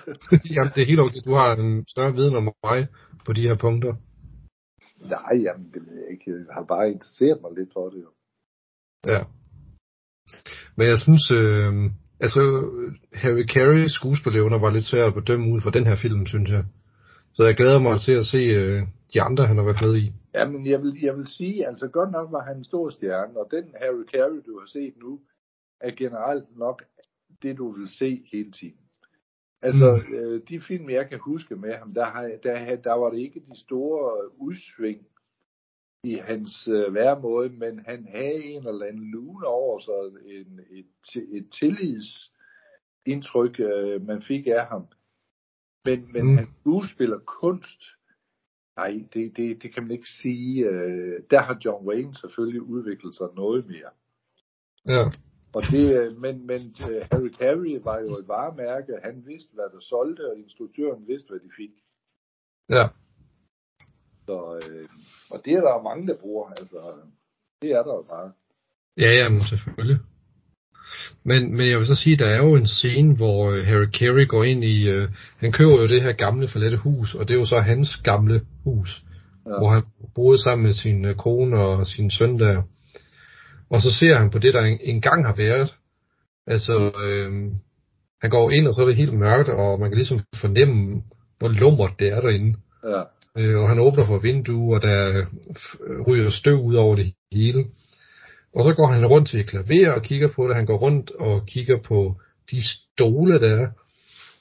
jamen, 0.54 0.72
det 0.74 0.82
er 0.82 0.90
helt 0.92 1.00
okay. 1.00 1.20
Du 1.24 1.34
har 1.40 1.48
en 1.56 1.86
større 1.88 2.14
viden 2.14 2.34
om 2.36 2.54
mig 2.64 2.88
på 3.26 3.32
de 3.32 3.48
her 3.48 3.56
punkter. 3.56 3.94
Nej, 5.14 5.34
jamen, 5.44 5.68
det 5.74 5.82
ved 5.86 5.94
jeg 6.02 6.10
ikke. 6.12 6.30
Jeg 6.30 6.54
har 6.54 6.64
bare 6.64 6.90
interesseret 6.90 7.40
mig 7.42 7.50
lidt 7.58 7.72
for 7.72 7.88
det 7.88 8.00
jo. 8.06 8.10
Ja. 9.12 9.20
Men 10.76 10.86
jeg 10.92 10.98
synes, 10.98 11.24
øh, 11.40 11.72
altså 12.20 12.40
Harry 13.12 13.46
Carey 13.54 13.86
skuespillerevner 13.86 14.58
var 14.58 14.70
lidt 14.70 14.84
svært 14.84 15.06
at 15.06 15.14
bedømme 15.14 15.52
ud 15.52 15.60
fra 15.60 15.70
den 15.70 15.86
her 15.86 15.96
film, 15.96 16.26
synes 16.26 16.50
jeg. 16.50 16.64
Så 17.32 17.44
jeg 17.44 17.56
glæder 17.56 17.78
mig 17.78 18.00
til 18.00 18.12
at 18.12 18.26
se 18.26 18.38
øh, 18.38 18.82
de 19.14 19.22
andre, 19.22 19.46
han 19.46 19.56
har 19.56 19.64
været 19.64 19.82
med 19.82 19.96
i. 19.96 20.12
Jamen, 20.34 20.66
jeg 20.66 20.82
vil, 20.82 21.00
jeg 21.02 21.16
vil 21.16 21.26
sige, 21.26 21.66
altså 21.66 21.88
godt 21.88 22.10
nok 22.12 22.32
var 22.32 22.44
han 22.44 22.56
en 22.56 22.64
stor 22.64 22.90
stjerne, 22.90 23.38
og 23.40 23.48
den 23.50 23.64
Harry 23.80 24.04
Carey, 24.12 24.40
du 24.46 24.58
har 24.58 24.66
set 24.66 24.94
nu, 24.96 25.20
er 25.80 25.90
generelt 25.90 26.58
nok 26.58 26.82
det, 27.42 27.58
du 27.58 27.72
vil 27.72 27.88
se 27.88 28.24
hele 28.32 28.52
tiden. 28.52 28.80
Altså, 29.62 30.02
mm. 30.08 30.14
øh, 30.14 30.40
de 30.48 30.60
film, 30.60 30.90
jeg 30.90 31.08
kan 31.08 31.18
huske 31.18 31.56
med 31.56 31.74
ham, 31.74 31.90
der, 31.90 32.04
har, 32.04 32.30
der, 32.42 32.76
der 32.76 32.92
var 32.92 33.10
det 33.10 33.18
ikke 33.18 33.40
de 33.40 33.60
store 33.60 34.30
udsving 34.38 35.00
i 36.06 36.14
hans 36.14 36.68
øh, 36.68 36.94
væremåde, 36.94 37.48
men 37.48 37.78
han 37.78 38.08
havde 38.14 38.44
en 38.44 38.68
eller 38.68 38.86
anden 38.86 39.10
lune 39.10 39.46
over 39.46 39.80
sig, 39.80 39.92
en, 40.26 40.60
et, 40.70 40.86
et 41.32 41.50
tillidsindtryk, 41.60 43.60
øh, 43.60 44.06
man 44.06 44.22
fik 44.22 44.46
af 44.46 44.66
ham. 44.66 44.86
Men, 45.84 46.12
men 46.12 46.26
mm. 46.26 46.36
han 46.36 46.48
skuespiller 46.60 47.18
kunst, 47.18 47.82
nej, 48.76 49.04
det, 49.14 49.36
det, 49.36 49.62
det 49.62 49.74
kan 49.74 49.82
man 49.82 49.92
ikke 49.92 50.08
sige. 50.22 50.66
Øh, 50.66 51.22
der 51.30 51.40
har 51.40 51.60
John 51.64 51.86
Wayne 51.86 52.14
selvfølgelig 52.14 52.62
udviklet 52.62 53.14
sig 53.14 53.28
noget 53.36 53.66
mere. 53.66 53.90
Ja. 54.86 55.04
Og 55.54 55.62
det, 55.72 56.00
øh, 56.00 56.16
men, 56.20 56.46
men 56.46 56.60
uh, 56.80 56.86
Harry 57.10 57.30
Carey 57.38 57.80
var 57.84 57.98
jo 57.98 58.16
et 58.20 58.28
varemærke. 58.28 58.92
Han 59.02 59.26
vidste, 59.26 59.54
hvad 59.54 59.64
der 59.72 59.80
solgte, 59.80 60.30
og 60.30 60.38
instruktøren 60.38 61.08
vidste, 61.08 61.28
hvad 61.28 61.40
de 61.40 61.50
fik. 61.56 61.70
Ja. 62.68 62.88
Så, 64.26 64.60
øh, 64.62 64.86
og 65.30 65.40
det 65.44 65.52
er 65.52 65.60
der 65.60 65.82
mange, 65.82 66.06
der 66.06 66.16
bruger. 66.20 66.48
Altså, 66.50 66.80
det 67.62 67.70
er 67.70 67.82
der 67.82 67.94
jo 67.94 68.04
bare. 68.10 68.32
Ja, 68.96 69.10
ja, 69.10 69.28
selvfølgelig. 69.48 69.98
Men, 71.24 71.56
men 71.56 71.70
jeg 71.70 71.78
vil 71.78 71.86
så 71.86 71.94
sige, 71.94 72.16
der 72.16 72.26
er 72.26 72.36
jo 72.36 72.54
en 72.54 72.66
scene, 72.66 73.16
hvor 73.16 73.50
øh, 73.50 73.66
Harry 73.66 73.86
Carey 73.86 74.28
går 74.28 74.44
ind 74.44 74.64
i, 74.64 74.96
uh, 74.96 75.08
han 75.36 75.52
køber 75.52 75.80
jo 75.80 75.88
det 75.88 76.02
her 76.02 76.12
gamle 76.12 76.48
forladte 76.48 76.76
hus, 76.76 77.14
og 77.14 77.28
det 77.28 77.34
er 77.34 77.38
jo 77.38 77.46
så 77.46 77.60
hans 77.60 77.96
gamle 77.96 78.40
hus, 78.64 79.02
ja. 79.46 79.58
hvor 79.58 79.70
han 79.70 79.82
boede 80.14 80.42
sammen 80.42 80.66
med 80.66 80.72
sin 80.72 81.04
uh, 81.04 81.14
kone 81.16 81.58
og 81.58 81.86
sin 81.86 82.10
søn 82.10 82.38
der. 82.38 82.62
Og 83.70 83.80
så 83.80 83.92
ser 83.92 84.16
han 84.16 84.30
på 84.30 84.38
det, 84.38 84.54
der 84.54 84.62
engang 84.80 85.26
har 85.26 85.34
været. 85.34 85.74
Altså, 86.46 86.92
øh, 87.04 87.52
han 88.20 88.30
går 88.30 88.50
ind, 88.50 88.68
og 88.68 88.74
så 88.74 88.82
er 88.82 88.86
det 88.86 88.96
helt 88.96 89.18
mørkt, 89.18 89.48
og 89.48 89.80
man 89.80 89.90
kan 89.90 89.96
ligesom 89.96 90.20
fornemme, 90.40 91.02
hvor 91.38 91.48
lummert 91.48 91.92
det 91.98 92.08
er 92.08 92.20
derinde. 92.20 92.58
Ja. 92.84 93.02
Øh, 93.38 93.58
og 93.60 93.68
han 93.68 93.78
åbner 93.78 94.06
for 94.06 94.18
vinduet, 94.18 94.74
og 94.74 94.82
der 94.82 95.26
ryger 96.08 96.30
støv 96.30 96.60
ud 96.60 96.74
over 96.74 96.96
det 96.96 97.12
hele. 97.32 97.64
Og 98.54 98.64
så 98.64 98.74
går 98.74 98.86
han 98.86 99.06
rundt 99.06 99.28
til 99.28 99.46
klaver 99.46 99.90
og 99.90 100.02
kigger 100.02 100.28
på 100.28 100.48
det. 100.48 100.56
Han 100.56 100.66
går 100.66 100.76
rundt 100.76 101.10
og 101.10 101.46
kigger 101.46 101.78
på 101.82 102.16
de 102.50 102.62
stole, 102.66 103.40
der 103.40 103.56
er. 103.56 103.68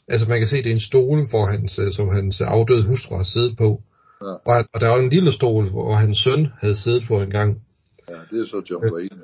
Altså 0.08 0.30
man 0.30 0.40
kan 0.40 0.48
se, 0.48 0.58
det 0.58 0.68
er 0.68 0.72
en 0.72 0.80
stol, 0.80 1.30
hvor 1.30 1.46
hans, 1.46 1.80
øh, 1.80 1.92
som 1.92 2.10
hans 2.10 2.42
afdøde 2.42 2.88
hustru 2.88 3.16
har 3.16 3.24
siddet 3.24 3.58
på. 3.58 3.84
Ja. 4.22 4.26
Og, 4.26 4.66
og 4.74 4.82
der 4.82 4.90
er 4.90 4.96
en 4.96 5.10
lille 5.10 5.32
stol, 5.32 5.70
hvor 5.70 5.96
hans 5.96 6.18
søn 6.18 6.48
havde 6.62 6.76
siddet 6.76 7.04
på 7.08 7.22
en 7.22 7.30
gang. 7.30 7.62
Ja, 8.10 8.16
det 8.32 8.42
er 8.42 8.46
så 8.46 8.62
John 8.70 8.94
Wayne. 8.94 9.22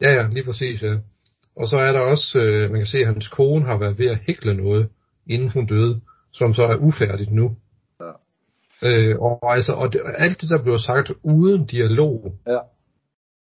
Ja, 0.00 0.12
ja, 0.12 0.28
lige 0.32 0.44
præcis, 0.44 0.82
ja. 0.82 0.96
Og 1.56 1.68
så 1.68 1.76
er 1.76 1.92
der 1.92 2.00
også, 2.00 2.38
øh, 2.38 2.70
man 2.70 2.80
kan 2.80 2.86
se, 2.86 2.98
at 2.98 3.06
hans 3.06 3.28
kone 3.28 3.66
har 3.66 3.78
været 3.78 3.98
ved 3.98 4.06
at 4.06 4.18
hækle 4.26 4.54
noget, 4.54 4.88
inden 5.26 5.48
hun 5.48 5.66
døde, 5.66 6.00
som 6.32 6.54
så 6.54 6.62
er 6.62 6.76
ufærdigt 6.76 7.30
nu. 7.30 7.56
Ja. 8.82 8.98
Øh, 8.98 9.18
og, 9.20 9.54
altså, 9.56 9.72
og 9.72 9.92
det, 9.92 10.00
alt 10.18 10.40
det, 10.40 10.48
der 10.50 10.62
blev 10.62 10.78
sagt 10.78 11.12
uden 11.24 11.66
dialog. 11.66 12.32
Ja. 12.46 12.58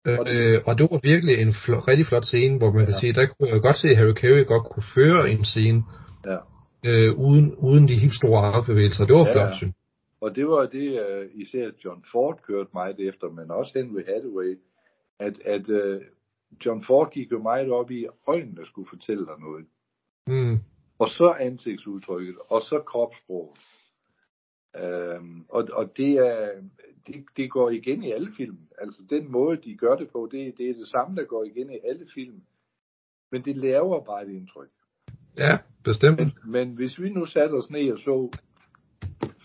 Øh, 0.07 0.19
og, 0.19 0.25
det, 0.25 0.61
og 0.65 0.77
det 0.77 0.87
var 0.91 0.99
virkelig 1.03 1.41
en 1.41 1.49
fl- 1.49 1.83
rigtig 1.87 2.05
flot 2.05 2.25
scene, 2.25 2.57
hvor 2.57 2.71
man 2.71 2.81
ja. 2.81 2.85
kan 2.85 2.95
sige, 2.99 3.13
der 3.13 3.25
kunne 3.25 3.49
jeg 3.49 3.61
godt 3.61 3.75
se, 3.75 3.87
at 3.89 3.97
Harry 3.97 4.13
Carey 4.13 4.45
godt 4.45 4.65
kunne 4.71 4.87
føre 4.95 5.31
en 5.31 5.45
scene, 5.45 5.83
ja. 6.25 6.37
øh, 6.87 7.19
uden, 7.19 7.55
uden 7.55 7.87
de 7.87 7.95
helt 7.95 8.15
store 8.15 8.41
armbevægelser. 8.45 9.05
Det 9.05 9.15
var 9.15 9.27
ja, 9.27 9.33
flot, 9.33 9.55
synes 9.57 9.75
og 10.23 10.35
det 10.35 10.47
var 10.47 10.65
det, 10.65 10.89
uh, 11.03 11.41
især 11.41 11.71
John 11.85 12.03
Ford 12.11 12.39
kørte 12.47 12.69
meget 12.73 12.99
efter, 12.99 13.29
men 13.29 13.51
også 13.51 13.71
Henry 13.79 14.05
Hathaway, 14.05 14.59
at, 15.19 15.41
at 15.45 15.69
uh, 15.69 16.01
John 16.65 16.83
Ford 16.83 17.11
gik 17.11 17.31
jo 17.31 17.39
meget 17.41 17.71
op 17.71 17.91
i, 17.91 18.03
at 18.05 18.11
øjnene 18.27 18.65
skulle 18.65 18.89
fortælle 18.89 19.25
dig 19.25 19.35
noget. 19.39 19.65
Mm. 20.27 20.59
Og 20.99 21.09
så 21.09 21.35
ansigtsudtrykket, 21.39 22.35
og 22.49 22.61
så 22.61 22.79
kropssproget. 22.79 23.57
Um, 25.19 25.45
og, 25.49 25.67
og 25.73 25.97
det, 25.97 26.11
er, 26.11 26.51
det, 27.07 27.25
det 27.37 27.51
går 27.51 27.69
igen 27.69 28.03
i 28.03 28.11
alle 28.11 28.31
film. 28.37 28.57
Altså 28.77 29.01
den 29.09 29.31
måde, 29.31 29.57
de 29.57 29.77
gør 29.77 29.95
det 29.95 30.09
på, 30.09 30.29
det, 30.31 30.57
det 30.57 30.69
er 30.69 30.73
det 30.73 30.87
samme, 30.87 31.15
der 31.15 31.23
går 31.23 31.43
igen 31.43 31.69
i 31.69 31.79
alle 31.83 32.07
film. 32.13 32.41
Men 33.31 33.45
det 33.45 33.57
laver 33.57 34.03
bare 34.03 34.25
et 34.25 34.29
indtryk. 34.29 34.69
Ja, 35.37 35.57
bestemt. 35.83 36.19
Men, 36.19 36.31
men 36.45 36.75
hvis 36.75 36.99
vi 36.99 37.09
nu 37.09 37.25
satte 37.25 37.53
os 37.53 37.69
ned 37.69 37.91
og 37.91 37.99
så 37.99 38.31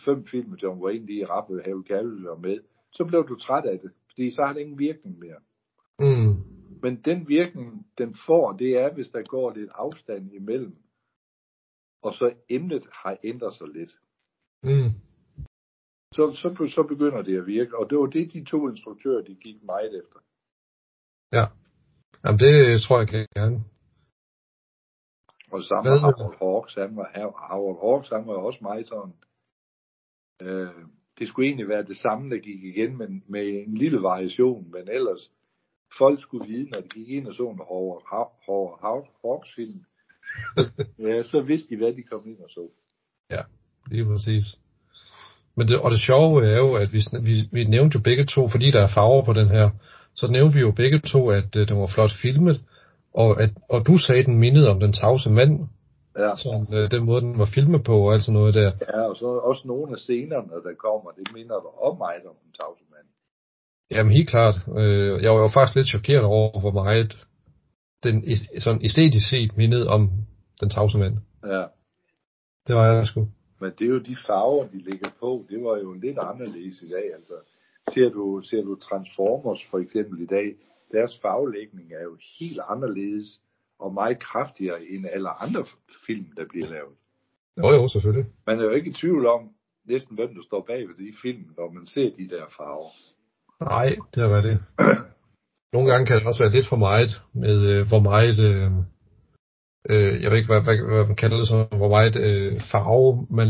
fem 0.05 0.27
film 0.27 0.55
John 0.55 0.83
Wayne 0.83 1.07
lige 1.07 1.25
rappede 1.25 1.63
Harry 1.63 1.83
Carey 1.83 2.23
var 2.23 2.37
med, 2.37 2.59
så 2.93 3.05
blev 3.05 3.29
du 3.29 3.37
træt 3.37 3.65
af 3.65 3.79
det 3.79 3.91
fordi 4.19 4.31
så 4.31 4.43
har 4.43 4.53
det 4.53 4.61
ingen 4.61 4.79
virkning 4.79 5.19
mere. 5.19 5.41
Mm. 5.99 6.37
Men 6.83 7.03
den 7.05 7.29
virkning, 7.29 7.87
den 7.99 8.17
får, 8.27 8.53
det 8.53 8.79
er, 8.79 8.95
hvis 8.95 9.09
der 9.09 9.23
går 9.23 9.53
lidt 9.53 9.71
afstand 9.75 10.33
imellem, 10.33 10.77
og 12.03 12.13
så 12.15 12.35
emnet 12.49 12.87
har 12.93 13.17
ændret 13.25 13.55
sig 13.55 13.69
lidt. 13.69 13.93
Mm. 14.63 14.91
Så, 16.19 16.25
så, 16.43 16.49
så 16.77 16.83
begynder 16.83 17.23
det 17.23 17.39
at 17.39 17.47
virke, 17.47 17.79
og 17.79 17.91
det 17.91 17.99
var 17.99 18.07
det, 18.07 18.33
de 18.33 18.45
to 18.45 18.69
instruktører, 18.69 19.23
de 19.23 19.35
gik 19.35 19.63
meget 19.63 19.93
efter. 20.01 20.19
Ja. 21.33 21.45
Jamen, 22.25 22.39
det 22.39 22.83
tror 22.83 22.99
jeg 22.99 23.09
gerne. 23.09 23.65
Og 25.53 25.65
sammen 25.65 25.93
med 25.93 26.01
Howard 26.01 26.39
Hawks, 26.43 26.75
han 26.75 26.97
var, 26.97 27.09
Howard 27.51 27.79
Hawks, 27.85 28.09
han 28.09 28.27
var 28.27 28.35
også 28.35 28.59
meget 28.63 28.89
sådan, 28.89 29.15
øh, 30.43 30.85
det 31.19 31.29
skulle 31.29 31.47
egentlig 31.47 31.69
være 31.69 31.85
det 31.85 31.97
samme, 31.97 32.31
der 32.31 32.39
gik 32.39 32.65
igen, 32.65 32.97
men 32.99 33.25
med 33.29 33.45
en 33.67 33.75
lille 33.75 34.03
variation, 34.03 34.71
men 34.71 34.89
ellers, 34.89 35.33
folk 35.99 36.21
skulle 36.21 36.49
vide, 36.49 36.71
når 36.71 36.81
de 36.81 36.89
gik 36.89 37.09
ind 37.09 37.27
og 37.27 37.35
så 37.35 37.49
en 37.49 37.61
Howard, 37.69 38.03
Howard 38.47 39.09
Hawks 39.25 39.55
film, 39.55 39.85
ja, 41.09 41.23
så 41.23 41.41
vidste 41.41 41.71
de, 41.71 41.77
hvad 41.77 41.93
de 41.93 42.03
kom 42.03 42.29
ind 42.29 42.41
og 42.41 42.51
så. 42.51 42.71
Ja, 43.31 43.43
lige 43.91 44.05
præcis. 44.05 44.68
Men 45.59 45.69
det, 45.69 45.79
og 45.85 45.91
det 45.91 46.01
sjove 46.01 46.47
er 46.47 46.59
jo, 46.65 46.71
at 46.75 46.93
vi, 46.93 47.01
vi, 47.23 47.35
vi 47.53 47.65
nævnte 47.65 47.95
jo 47.95 48.01
begge 48.09 48.25
to, 48.25 48.49
fordi 48.49 48.71
der 48.71 48.83
er 48.83 48.95
farver 48.95 49.25
på 49.25 49.33
den 49.33 49.49
her, 49.49 49.71
så 50.15 50.27
nævnte 50.27 50.55
vi 50.55 50.61
jo 50.61 50.73
begge 50.83 51.01
to, 51.01 51.31
at 51.31 51.57
uh, 51.57 51.63
den 51.69 51.77
var 51.81 51.91
flot 51.95 52.11
filmet, 52.23 52.57
og, 53.15 53.43
at, 53.43 53.51
og 53.69 53.87
du 53.87 53.99
sagde, 53.99 54.21
at 54.21 54.27
den 54.27 54.39
mindede 54.39 54.69
om 54.69 54.81
den 54.81 54.93
tavse 54.93 55.31
mand. 55.31 55.69
Ja. 56.19 56.37
Sådan, 56.37 56.67
uh, 56.77 56.91
den 56.91 57.05
måde, 57.05 57.21
den 57.21 57.39
var 57.39 57.51
filmet 57.55 57.85
på, 57.85 57.97
og 58.07 58.13
alt 58.13 58.25
sådan 58.25 58.39
noget 58.41 58.55
der. 58.55 58.73
Ja, 58.95 59.01
og 59.11 59.17
så 59.17 59.27
også 59.27 59.63
nogle 59.65 59.93
af 59.93 59.99
scenerne, 59.99 60.55
der 60.67 60.75
kommer, 60.87 61.11
det 61.11 61.27
minder 61.35 61.57
om 61.87 61.99
mig 61.99 62.15
om 62.31 62.37
den 62.45 62.53
tavse 62.61 62.85
mand. 62.93 63.09
Jamen 63.91 64.13
helt 64.13 64.29
klart. 64.29 64.57
Uh, 64.67 65.23
jeg 65.25 65.31
var 65.35 65.41
jo 65.47 65.49
faktisk 65.49 65.77
lidt 65.77 65.89
chokeret 65.89 66.25
over, 66.25 66.61
hvor 66.61 66.75
meget 66.83 67.27
den 68.03 68.25
sådan 68.59 68.81
æstetisk 68.85 69.29
set 69.31 69.57
mindede 69.57 69.89
om 69.89 70.11
den 70.61 70.71
tavse 70.71 70.99
mand. 70.99 71.17
Ja. 71.45 71.65
Det 72.67 72.75
var 72.77 72.87
jeg 72.87 73.07
sgu. 73.07 73.27
Men 73.61 73.73
det 73.79 73.85
er 73.85 73.89
jo 73.89 73.99
de 73.99 74.17
farver, 74.27 74.67
de 74.67 74.79
ligger 74.79 75.11
på. 75.21 75.47
Det 75.51 75.65
var 75.65 75.77
jo 75.79 75.93
lidt 75.93 76.19
anderledes 76.19 76.83
i 76.83 76.89
dag. 76.89 77.15
Altså, 77.15 77.35
ser 77.95 78.09
du, 78.09 78.41
ser 78.43 78.63
du 78.63 78.75
Transformers 78.75 79.65
for 79.71 79.79
eksempel 79.79 80.21
i 80.23 80.27
dag, 80.27 80.55
deres 80.93 81.19
farvelægning 81.23 81.93
er 81.93 82.03
jo 82.03 82.17
helt 82.39 82.61
anderledes 82.69 83.41
og 83.79 83.95
meget 83.95 84.19
kraftigere 84.19 84.83
end 84.85 85.07
alle 85.13 85.31
andre 85.43 85.65
film, 86.07 86.27
der 86.37 86.45
bliver 86.49 86.69
lavet. 86.69 86.95
Jo, 87.59 87.69
jo, 87.71 87.89
selvfølgelig. 87.89 88.27
Man 88.47 88.59
er 88.59 88.65
jo 88.65 88.71
ikke 88.71 88.91
i 88.91 88.93
tvivl 88.93 89.27
om 89.27 89.51
næsten, 89.85 90.17
hvem 90.17 90.35
der 90.35 90.43
står 90.43 90.65
bag 90.67 90.89
ved 90.89 90.95
de 90.95 91.13
film, 91.23 91.45
når 91.57 91.71
man 91.71 91.87
ser 91.87 92.11
de 92.19 92.29
der 92.29 92.45
farver. 92.57 92.91
Nej, 93.61 93.97
det 94.15 94.23
er 94.23 94.41
det. 94.41 94.59
Nogle 95.73 95.91
gange 95.91 96.07
kan 96.07 96.17
det 96.17 96.27
også 96.27 96.43
være 96.43 96.53
lidt 96.53 96.69
for 96.69 96.77
meget 96.77 97.23
med, 97.35 97.57
øh, 97.73 97.89
hvor 97.89 98.01
meget, 98.01 98.37
øh, 98.49 98.71
øh, 99.89 100.23
jeg 100.23 100.31
ved 100.31 100.39
ikke, 100.39 100.53
hvad, 100.53 100.63
hvad, 100.63 100.77
hvad 100.95 101.07
man 101.07 101.17
kalder 101.17 101.37
det 101.37 101.49
så, 101.49 101.67
hvor 101.77 101.89
meget 101.89 102.17
øh, 102.17 102.61
farve 102.73 103.27
man, 103.31 103.49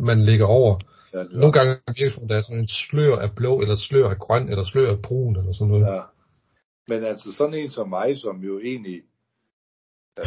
man 0.00 0.22
lægger 0.22 0.46
over. 0.46 0.78
Ja, 1.14 1.22
Nogle 1.22 1.52
gange 1.52 1.76
virker 1.98 2.20
det 2.20 2.28
der 2.28 2.36
er 2.36 2.42
sådan 2.42 2.58
en 2.58 2.68
slør 2.68 3.16
af 3.16 3.34
blå, 3.36 3.60
eller 3.60 3.76
slør 3.76 4.08
af 4.08 4.18
grøn, 4.18 4.48
eller 4.48 4.64
slør 4.64 4.90
af 4.90 5.02
brun, 5.02 5.36
eller 5.36 5.52
sådan 5.52 5.68
noget. 5.68 5.86
Ja. 5.86 6.02
Men 6.88 7.04
altså 7.04 7.32
sådan 7.32 7.54
en 7.54 7.70
som 7.70 7.88
mig, 7.88 8.16
som 8.16 8.36
jo 8.40 8.60
egentlig 8.60 9.02
øh, 10.18 10.24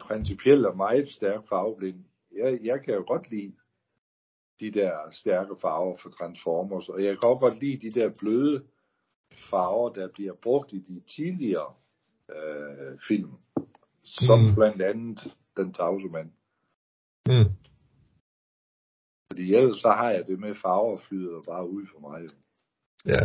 principielt 0.00 0.66
er 0.66 0.74
meget 0.74 1.10
stærk 1.10 1.40
farveblind, 1.48 2.04
jeg, 2.38 2.58
jeg 2.62 2.80
kan 2.84 2.94
jo 2.94 3.04
godt 3.06 3.30
lide 3.30 3.52
de 4.60 4.70
der 4.70 4.92
stærke 5.12 5.54
farver 5.60 5.96
for 6.02 6.08
Transformers, 6.10 6.88
og 6.88 7.04
jeg 7.04 7.10
kan 7.10 7.28
også 7.28 7.40
godt 7.40 7.60
lide 7.60 7.90
de 7.90 8.00
der 8.00 8.10
bløde 8.20 8.62
farver, 9.50 9.92
der 9.92 10.08
bliver 10.08 10.34
brugt 10.42 10.72
i 10.72 10.78
de 10.78 11.02
tidligere 11.16 11.72
øh, 12.30 12.98
film, 13.08 13.30
som 14.04 14.40
mm. 14.40 14.54
blandt 14.54 14.82
andet 14.82 15.34
Den 15.56 15.72
tavse 15.72 16.06
mand. 16.06 16.30
Mm. 17.28 17.50
Fordi 19.30 19.54
ellers 19.54 19.80
så 19.80 19.88
har 19.88 20.10
jeg 20.10 20.26
det 20.26 20.40
med 20.40 20.54
farver 20.54 21.00
flyder 21.08 21.42
bare 21.48 21.70
ud 21.70 21.86
for 21.92 22.00
mig. 22.00 22.28
Ja. 23.06 23.20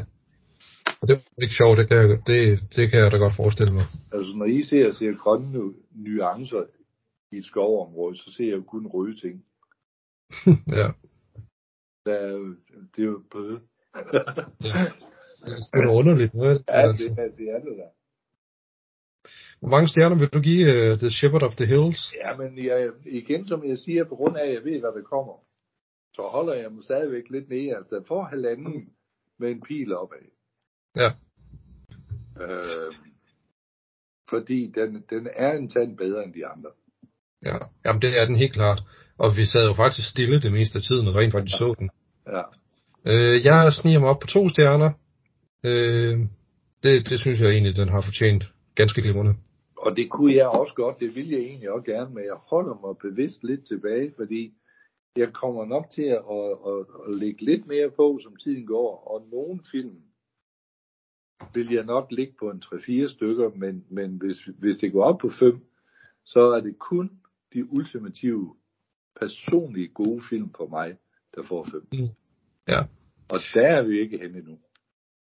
Og 1.01 1.07
det 1.07 1.15
er 1.15 1.41
ikke 1.41 1.59
sjovt, 1.61 1.77
det 1.77 1.87
kan, 1.87 1.97
jeg, 1.97 2.09
det, 2.27 2.39
det 2.75 2.89
kan 2.89 2.99
jeg 2.99 3.11
da 3.11 3.17
godt 3.17 3.35
forestille 3.35 3.73
mig. 3.73 3.85
Altså 4.11 4.33
når 4.35 4.45
I 4.45 4.63
ser, 4.63 4.91
ser 4.91 5.15
grønne 5.23 5.73
nuancer 5.91 6.63
i 7.31 7.37
et 7.37 7.45
skovområde, 7.45 8.17
så 8.17 8.31
ser 8.31 8.45
jeg 8.45 8.57
jo 8.57 8.63
kun 8.63 8.87
røde 8.87 9.15
ting. 9.15 9.45
ja. 10.79 10.87
Der 12.05 12.13
er 12.13 12.31
jo, 12.31 12.55
det 12.95 13.01
er 13.03 13.05
jo 13.05 13.23
bøde. 13.31 13.59
ja. 14.69 14.85
Det 15.73 15.83
er 15.83 15.91
underligt 15.99 16.33
noget. 16.33 16.63
Ja, 16.67 16.87
altså. 16.87 17.03
det, 17.03 17.19
er, 17.19 17.29
det 17.37 17.49
er 17.49 17.59
det 17.59 17.77
da. 17.77 17.87
Hvor 19.59 19.69
mange 19.69 19.87
stjerner 19.87 20.17
vil 20.19 20.27
du 20.27 20.39
give 20.39 20.91
uh, 20.91 20.99
The 20.99 21.11
Shepherd 21.11 21.43
of 21.43 21.55
the 21.55 21.65
Hills? 21.65 22.13
Ja, 22.23 22.37
men 22.37 22.65
jeg, 22.65 22.89
igen, 23.05 23.47
som 23.47 23.67
jeg 23.67 23.77
siger, 23.77 24.03
på 24.03 24.15
grund 24.15 24.37
af, 24.37 24.47
at 24.47 24.53
jeg 24.53 24.63
ved, 24.63 24.79
hvad 24.79 24.91
der 24.97 25.01
kommer, 25.01 25.33
så 26.15 26.21
holder 26.21 26.53
jeg 26.53 26.71
mig 26.71 26.83
stadigvæk 26.83 27.23
lidt 27.29 27.49
nede. 27.49 27.75
Altså, 27.75 28.03
for 28.07 28.23
halvanden 28.23 28.89
med 29.39 29.51
en 29.51 29.61
pil 29.61 29.95
opad. 29.95 30.27
Ja. 30.95 31.09
Øh, 32.43 32.93
fordi 34.29 34.71
den, 34.75 35.03
den 35.09 35.27
er 35.35 35.51
en 35.51 35.69
tand 35.69 35.97
bedre 35.97 36.23
end 36.23 36.33
de 36.33 36.45
andre. 36.45 36.69
Ja, 37.45 37.57
jamen 37.85 38.01
det 38.01 38.17
er 38.19 38.25
den 38.25 38.35
helt 38.35 38.53
klart. 38.53 38.83
Og 39.17 39.37
vi 39.37 39.45
sad 39.45 39.67
jo 39.67 39.73
faktisk 39.73 40.09
stille 40.09 40.41
det 40.41 40.51
meste 40.51 40.77
af 40.77 40.83
tiden, 40.83 41.07
og 41.07 41.15
rent 41.15 41.33
faktisk 41.33 41.53
ja. 41.53 41.57
så 41.57 41.75
den. 41.79 41.89
Ja. 42.27 42.43
Øh, 43.05 43.45
jeg 43.45 43.73
sniger 43.73 43.99
mig 43.99 44.09
op 44.09 44.19
på 44.19 44.27
to 44.27 44.49
stjerner. 44.49 44.91
Øh, 45.63 46.19
det, 46.83 47.09
det 47.09 47.19
synes 47.19 47.39
jeg 47.41 47.49
egentlig, 47.49 47.75
den 47.75 47.89
har 47.89 48.01
fortjent 48.01 48.43
ganske 48.75 49.01
glimrende. 49.01 49.35
Og 49.85 49.97
det 49.97 50.11
kunne 50.11 50.35
jeg 50.35 50.47
også 50.47 50.73
godt, 50.73 50.99
det 50.99 51.15
vil 51.15 51.29
jeg 51.29 51.39
egentlig 51.39 51.71
også 51.71 51.91
gerne, 51.91 52.15
men 52.15 52.23
jeg 52.23 52.33
holder 52.33 52.75
mig 52.83 52.97
bevidst 52.97 53.43
lidt 53.43 53.67
tilbage, 53.67 54.13
fordi 54.15 54.53
jeg 55.15 55.33
kommer 55.33 55.65
nok 55.65 55.89
til 55.89 56.03
at, 56.03 56.23
at, 56.31 56.51
at, 56.71 56.85
at 57.07 57.19
lægge 57.19 57.45
lidt 57.45 57.67
mere 57.67 57.91
på, 57.91 58.19
som 58.23 58.35
tiden 58.35 58.65
går, 58.65 59.07
og 59.07 59.27
nogle 59.31 59.59
film 59.71 60.01
vil 61.53 61.71
jeg 61.71 61.85
nok 61.85 62.11
ligge 62.11 62.33
på 62.39 62.49
en 62.49 62.63
3-4 62.65 63.13
stykker, 63.13 63.49
men, 63.55 63.85
men 63.89 64.17
hvis, 64.17 64.37
hvis 64.45 64.77
det 64.77 64.91
går 64.91 65.03
op 65.03 65.17
på 65.17 65.29
5, 65.29 65.65
så 66.23 66.39
er 66.39 66.59
det 66.61 66.79
kun 66.79 67.19
de 67.53 67.71
ultimative, 67.71 68.55
personlige 69.19 69.87
gode 69.87 70.21
film 70.29 70.49
på 70.49 70.67
mig, 70.67 70.97
der 71.35 71.43
får 71.43 71.63
5. 71.63 71.87
Mm. 71.91 72.09
Ja. 72.67 72.81
Og 73.29 73.39
der 73.53 73.67
er 73.67 73.83
vi 73.83 73.99
ikke 73.99 74.17
henne 74.17 74.37
endnu. 74.37 74.57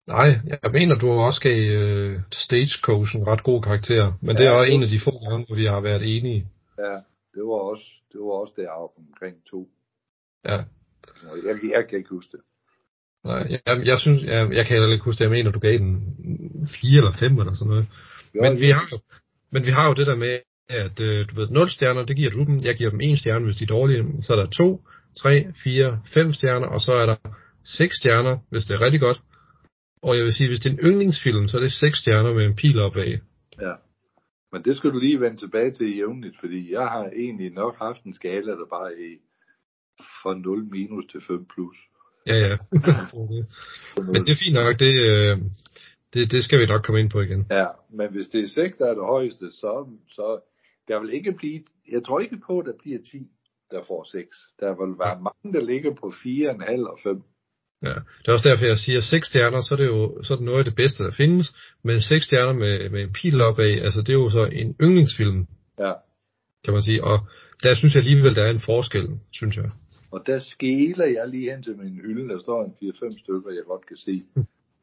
Nej, 0.09 0.29
jeg 0.63 0.71
mener, 0.71 0.95
du 0.95 1.09
også 1.09 1.41
gav 1.41 1.59
uh, 1.81 2.21
Stagecoach 2.31 3.15
en 3.15 3.27
ret 3.27 3.43
god 3.43 3.61
karakter, 3.61 4.13
men 4.21 4.31
ja, 4.35 4.41
det 4.41 4.47
er 4.47 4.51
også 4.51 4.71
en 4.71 4.83
af 4.83 4.89
de 4.89 4.99
få 4.99 5.11
gange, 5.29 5.45
hvor 5.45 5.55
vi 5.55 5.65
har 5.65 5.79
været 5.79 6.17
enige. 6.17 6.47
Ja, 6.77 6.95
det 7.35 7.43
var 7.49 7.59
også, 7.71 7.87
det 8.11 8.19
var 8.21 8.31
også 8.41 8.53
deroppe 8.57 8.95
omkring 8.97 9.35
to. 9.51 9.67
Ja. 10.45 10.57
Jeg, 11.45 11.55
jeg 11.75 11.83
kan 11.89 11.97
ikke 11.97 12.09
huske 12.09 12.31
det. 12.31 12.41
Nej, 13.23 13.59
jeg, 13.65 13.85
jeg 13.85 13.97
synes, 13.97 14.23
jeg, 14.23 14.51
jeg 14.51 14.65
kan 14.65 14.75
heller 14.75 14.93
ikke 14.93 15.05
huske 15.05 15.19
det. 15.19 15.29
Jeg 15.29 15.37
mener, 15.37 15.51
du 15.51 15.59
gav 15.59 15.77
den 15.77 15.95
4 16.81 16.97
eller 16.97 17.13
5 17.19 17.39
eller 17.39 17.53
sådan 17.53 17.69
noget. 17.69 17.87
Jo, 18.35 18.41
men, 18.41 18.61
vi 18.61 18.69
har 18.71 18.87
jo, 18.91 18.99
men 19.51 19.65
vi 19.65 19.71
har 19.71 19.87
jo 19.87 19.93
det 19.93 20.07
der 20.07 20.15
med, 20.15 20.39
at 20.69 20.99
øh, 20.99 21.29
du 21.29 21.35
ved, 21.35 21.47
0 21.49 21.69
stjerner, 21.69 22.05
det 22.05 22.15
giver 22.15 22.31
du 22.31 22.43
dem. 22.43 22.59
Jeg 22.63 22.75
giver 22.75 22.89
dem 22.89 23.01
1 23.01 23.19
stjerne, 23.19 23.45
hvis 23.45 23.55
de 23.55 23.63
er 23.63 23.67
dårlige. 23.77 24.03
Så 24.21 24.33
er 24.33 24.37
der 24.37 24.47
2, 24.47 24.81
3, 25.21 25.45
4, 25.63 25.99
5 26.13 26.33
stjerner, 26.33 26.67
og 26.67 26.81
så 26.81 26.93
er 26.93 27.05
der 27.05 27.15
6 27.63 27.95
stjerner, 27.95 28.37
hvis 28.49 28.65
det 28.65 28.73
er 28.73 28.81
rigtig 28.81 28.99
godt. 28.99 29.21
Og 30.01 30.17
jeg 30.17 30.23
vil 30.23 30.33
sige, 30.33 30.47
hvis 30.47 30.59
det 30.59 30.69
er 30.69 30.73
en 30.73 30.79
yndlingsfilm, 30.79 31.47
så 31.47 31.57
er 31.57 31.61
det 31.61 31.71
6 31.71 31.97
stjerner 31.97 32.33
med 32.33 32.45
en 32.45 32.55
pil 32.55 32.79
opad. 32.79 33.17
Ja. 33.61 33.73
Men 34.51 34.63
det 34.63 34.77
skal 34.77 34.89
du 34.89 34.99
lige 34.99 35.21
vende 35.21 35.37
tilbage 35.37 35.71
til 35.71 35.97
jævnligt, 35.97 36.35
fordi 36.39 36.73
jeg 36.73 36.87
har 36.87 37.05
egentlig 37.05 37.51
nok 37.51 37.77
haft 37.77 38.03
en 38.03 38.13
skala, 38.13 38.51
der 38.51 38.65
bare 38.69 38.91
er 38.91 39.15
fra 40.21 40.33
0 40.33 40.65
minus 40.65 41.05
til 41.11 41.21
5 41.27 41.45
plus. 41.53 41.77
Ja, 42.27 42.37
ja. 42.47 42.57
men 44.11 44.25
det 44.25 44.31
er 44.31 44.41
fint 44.43 44.53
nok, 44.53 44.79
det, 44.79 44.93
øh, 45.09 45.37
det, 46.13 46.31
det 46.31 46.43
skal 46.43 46.59
vi 46.59 46.65
nok 46.65 46.83
komme 46.83 46.99
ind 46.99 47.09
på 47.09 47.21
igen. 47.21 47.45
Ja, 47.49 47.67
men 47.89 48.11
hvis 48.11 48.27
det 48.27 48.43
er 48.43 48.47
6, 48.47 48.77
der 48.77 48.85
er 48.85 48.93
det 48.93 49.03
højeste, 49.03 49.51
så, 49.51 49.87
så 50.11 50.39
der 50.87 50.99
vil 50.99 51.13
ikke 51.13 51.31
blive, 51.31 51.63
jeg 51.91 52.03
tror 52.05 52.19
ikke 52.19 52.41
på, 52.47 52.59
at 52.59 52.65
der 52.65 52.73
bliver 52.83 52.99
10, 53.11 53.27
der 53.71 53.81
får 53.87 54.03
6. 54.11 54.37
Der 54.59 54.69
vil 54.69 54.99
være 54.99 55.21
mange, 55.27 55.59
der 55.59 55.65
ligger 55.65 55.93
på 55.93 56.07
4,5 56.07 56.89
og 56.89 56.99
5. 57.03 57.23
Ja, 57.83 57.93
det 58.19 58.27
er 58.27 58.31
også 58.31 58.49
derfor, 58.49 58.65
jeg 58.65 58.77
siger 58.77 59.01
6 59.01 59.27
stjerner, 59.27 59.61
så 59.61 59.73
er 59.75 59.77
det 59.77 59.85
jo 59.85 60.23
så 60.23 60.33
er 60.33 60.37
det 60.37 60.45
noget 60.45 60.59
af 60.59 60.65
det 60.65 60.75
bedste, 60.75 61.03
der 61.03 61.11
findes. 61.11 61.55
Men 61.83 62.01
6 62.01 62.25
stjerner 62.25 62.53
med, 62.53 62.89
med 62.89 63.01
en 63.01 63.13
pil 63.13 63.41
opad, 63.41 63.81
altså 63.81 64.01
det 64.01 64.09
er 64.09 64.19
jo 64.23 64.29
så 64.29 64.43
en 64.51 64.75
yndlingsfilm. 64.81 65.47
Ja. 65.79 65.93
Kan 66.63 66.73
man 66.73 66.83
sige. 66.83 67.03
Og 67.03 67.19
der 67.63 67.75
synes 67.75 67.95
jeg 67.95 68.01
alligevel, 68.03 68.35
der 68.35 68.43
er 68.43 68.51
en 68.51 68.59
forskel, 68.59 69.07
synes 69.31 69.57
jeg. 69.57 69.71
Og 70.11 70.23
der 70.25 70.39
skæler 70.39 71.05
jeg 71.05 71.27
lige 71.27 71.51
hen 71.51 71.63
til 71.63 71.77
min 71.77 71.95
hylde, 71.95 72.29
der 72.33 72.39
står 72.39 72.63
en 72.63 72.71
4-5 72.71 73.19
stykker, 73.23 73.51
jeg 73.51 73.63
godt 73.67 73.85
kan 73.87 73.97
se 73.97 74.21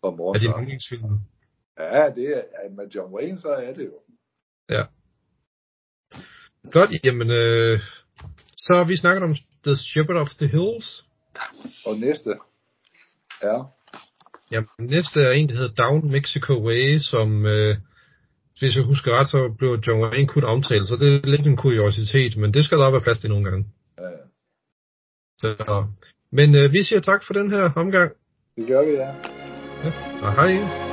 fra 0.01 0.11
morgen. 0.11 0.37
Er 0.37 0.41
det 0.41 0.49
en 0.49 0.63
yndlingsfilm? 0.63 1.21
Ja, 1.79 2.11
det 2.17 2.29
er, 2.37 2.71
med 2.77 2.89
John 2.95 3.15
Wayne, 3.15 3.41
så 3.41 3.49
er 3.49 3.75
det 3.75 3.85
jo. 3.85 3.99
Ja. 4.71 4.83
Godt, 6.73 6.91
jamen, 7.05 7.31
øh, 7.31 7.79
så 8.57 8.73
har 8.75 8.85
vi 8.85 8.97
snakket 8.97 9.23
om 9.23 9.35
The 9.65 9.77
Shepherd 9.77 10.17
of 10.17 10.29
the 10.29 10.49
Hills. 10.49 11.07
Og 11.87 11.97
næste 11.97 12.35
er 13.43 13.73
Ja, 14.53 14.61
næste 14.79 15.21
er 15.21 15.31
en, 15.31 15.49
der 15.49 15.55
hedder 15.55 15.85
Down 15.85 16.11
Mexico 16.11 16.53
Way, 16.67 16.99
som, 16.99 17.47
øh, 17.47 17.77
hvis 18.59 18.77
jeg 18.77 18.85
husker 18.85 19.19
ret, 19.19 19.29
så 19.29 19.55
blev 19.59 19.79
John 19.87 20.03
Wayne 20.03 20.29
kun 20.29 20.45
omtalt, 20.45 20.89
så 20.89 20.97
det 20.97 21.15
er 21.15 21.31
lidt 21.31 21.47
en 21.47 21.57
kuriositet, 21.57 22.37
men 22.37 22.55
det 22.55 22.65
skal 22.65 22.79
der 22.79 22.91
være 22.91 23.01
plads 23.01 23.19
til 23.19 23.31
nogle 23.31 23.45
gange. 23.45 23.67
Ja, 23.99 24.05
ja. 24.05 24.25
Så, 25.39 25.85
men 26.33 26.55
øh, 26.55 26.73
vi 26.73 26.83
siger 26.83 27.01
tak 27.01 27.25
for 27.27 27.35
den 27.35 27.51
her 27.51 27.71
omgang. 27.77 28.13
Det 28.57 28.67
gør 28.67 28.83
vi, 28.85 28.93
ja. 28.93 29.15
Ja, 29.85 29.93
og 30.23 30.35
hej. 30.35 30.86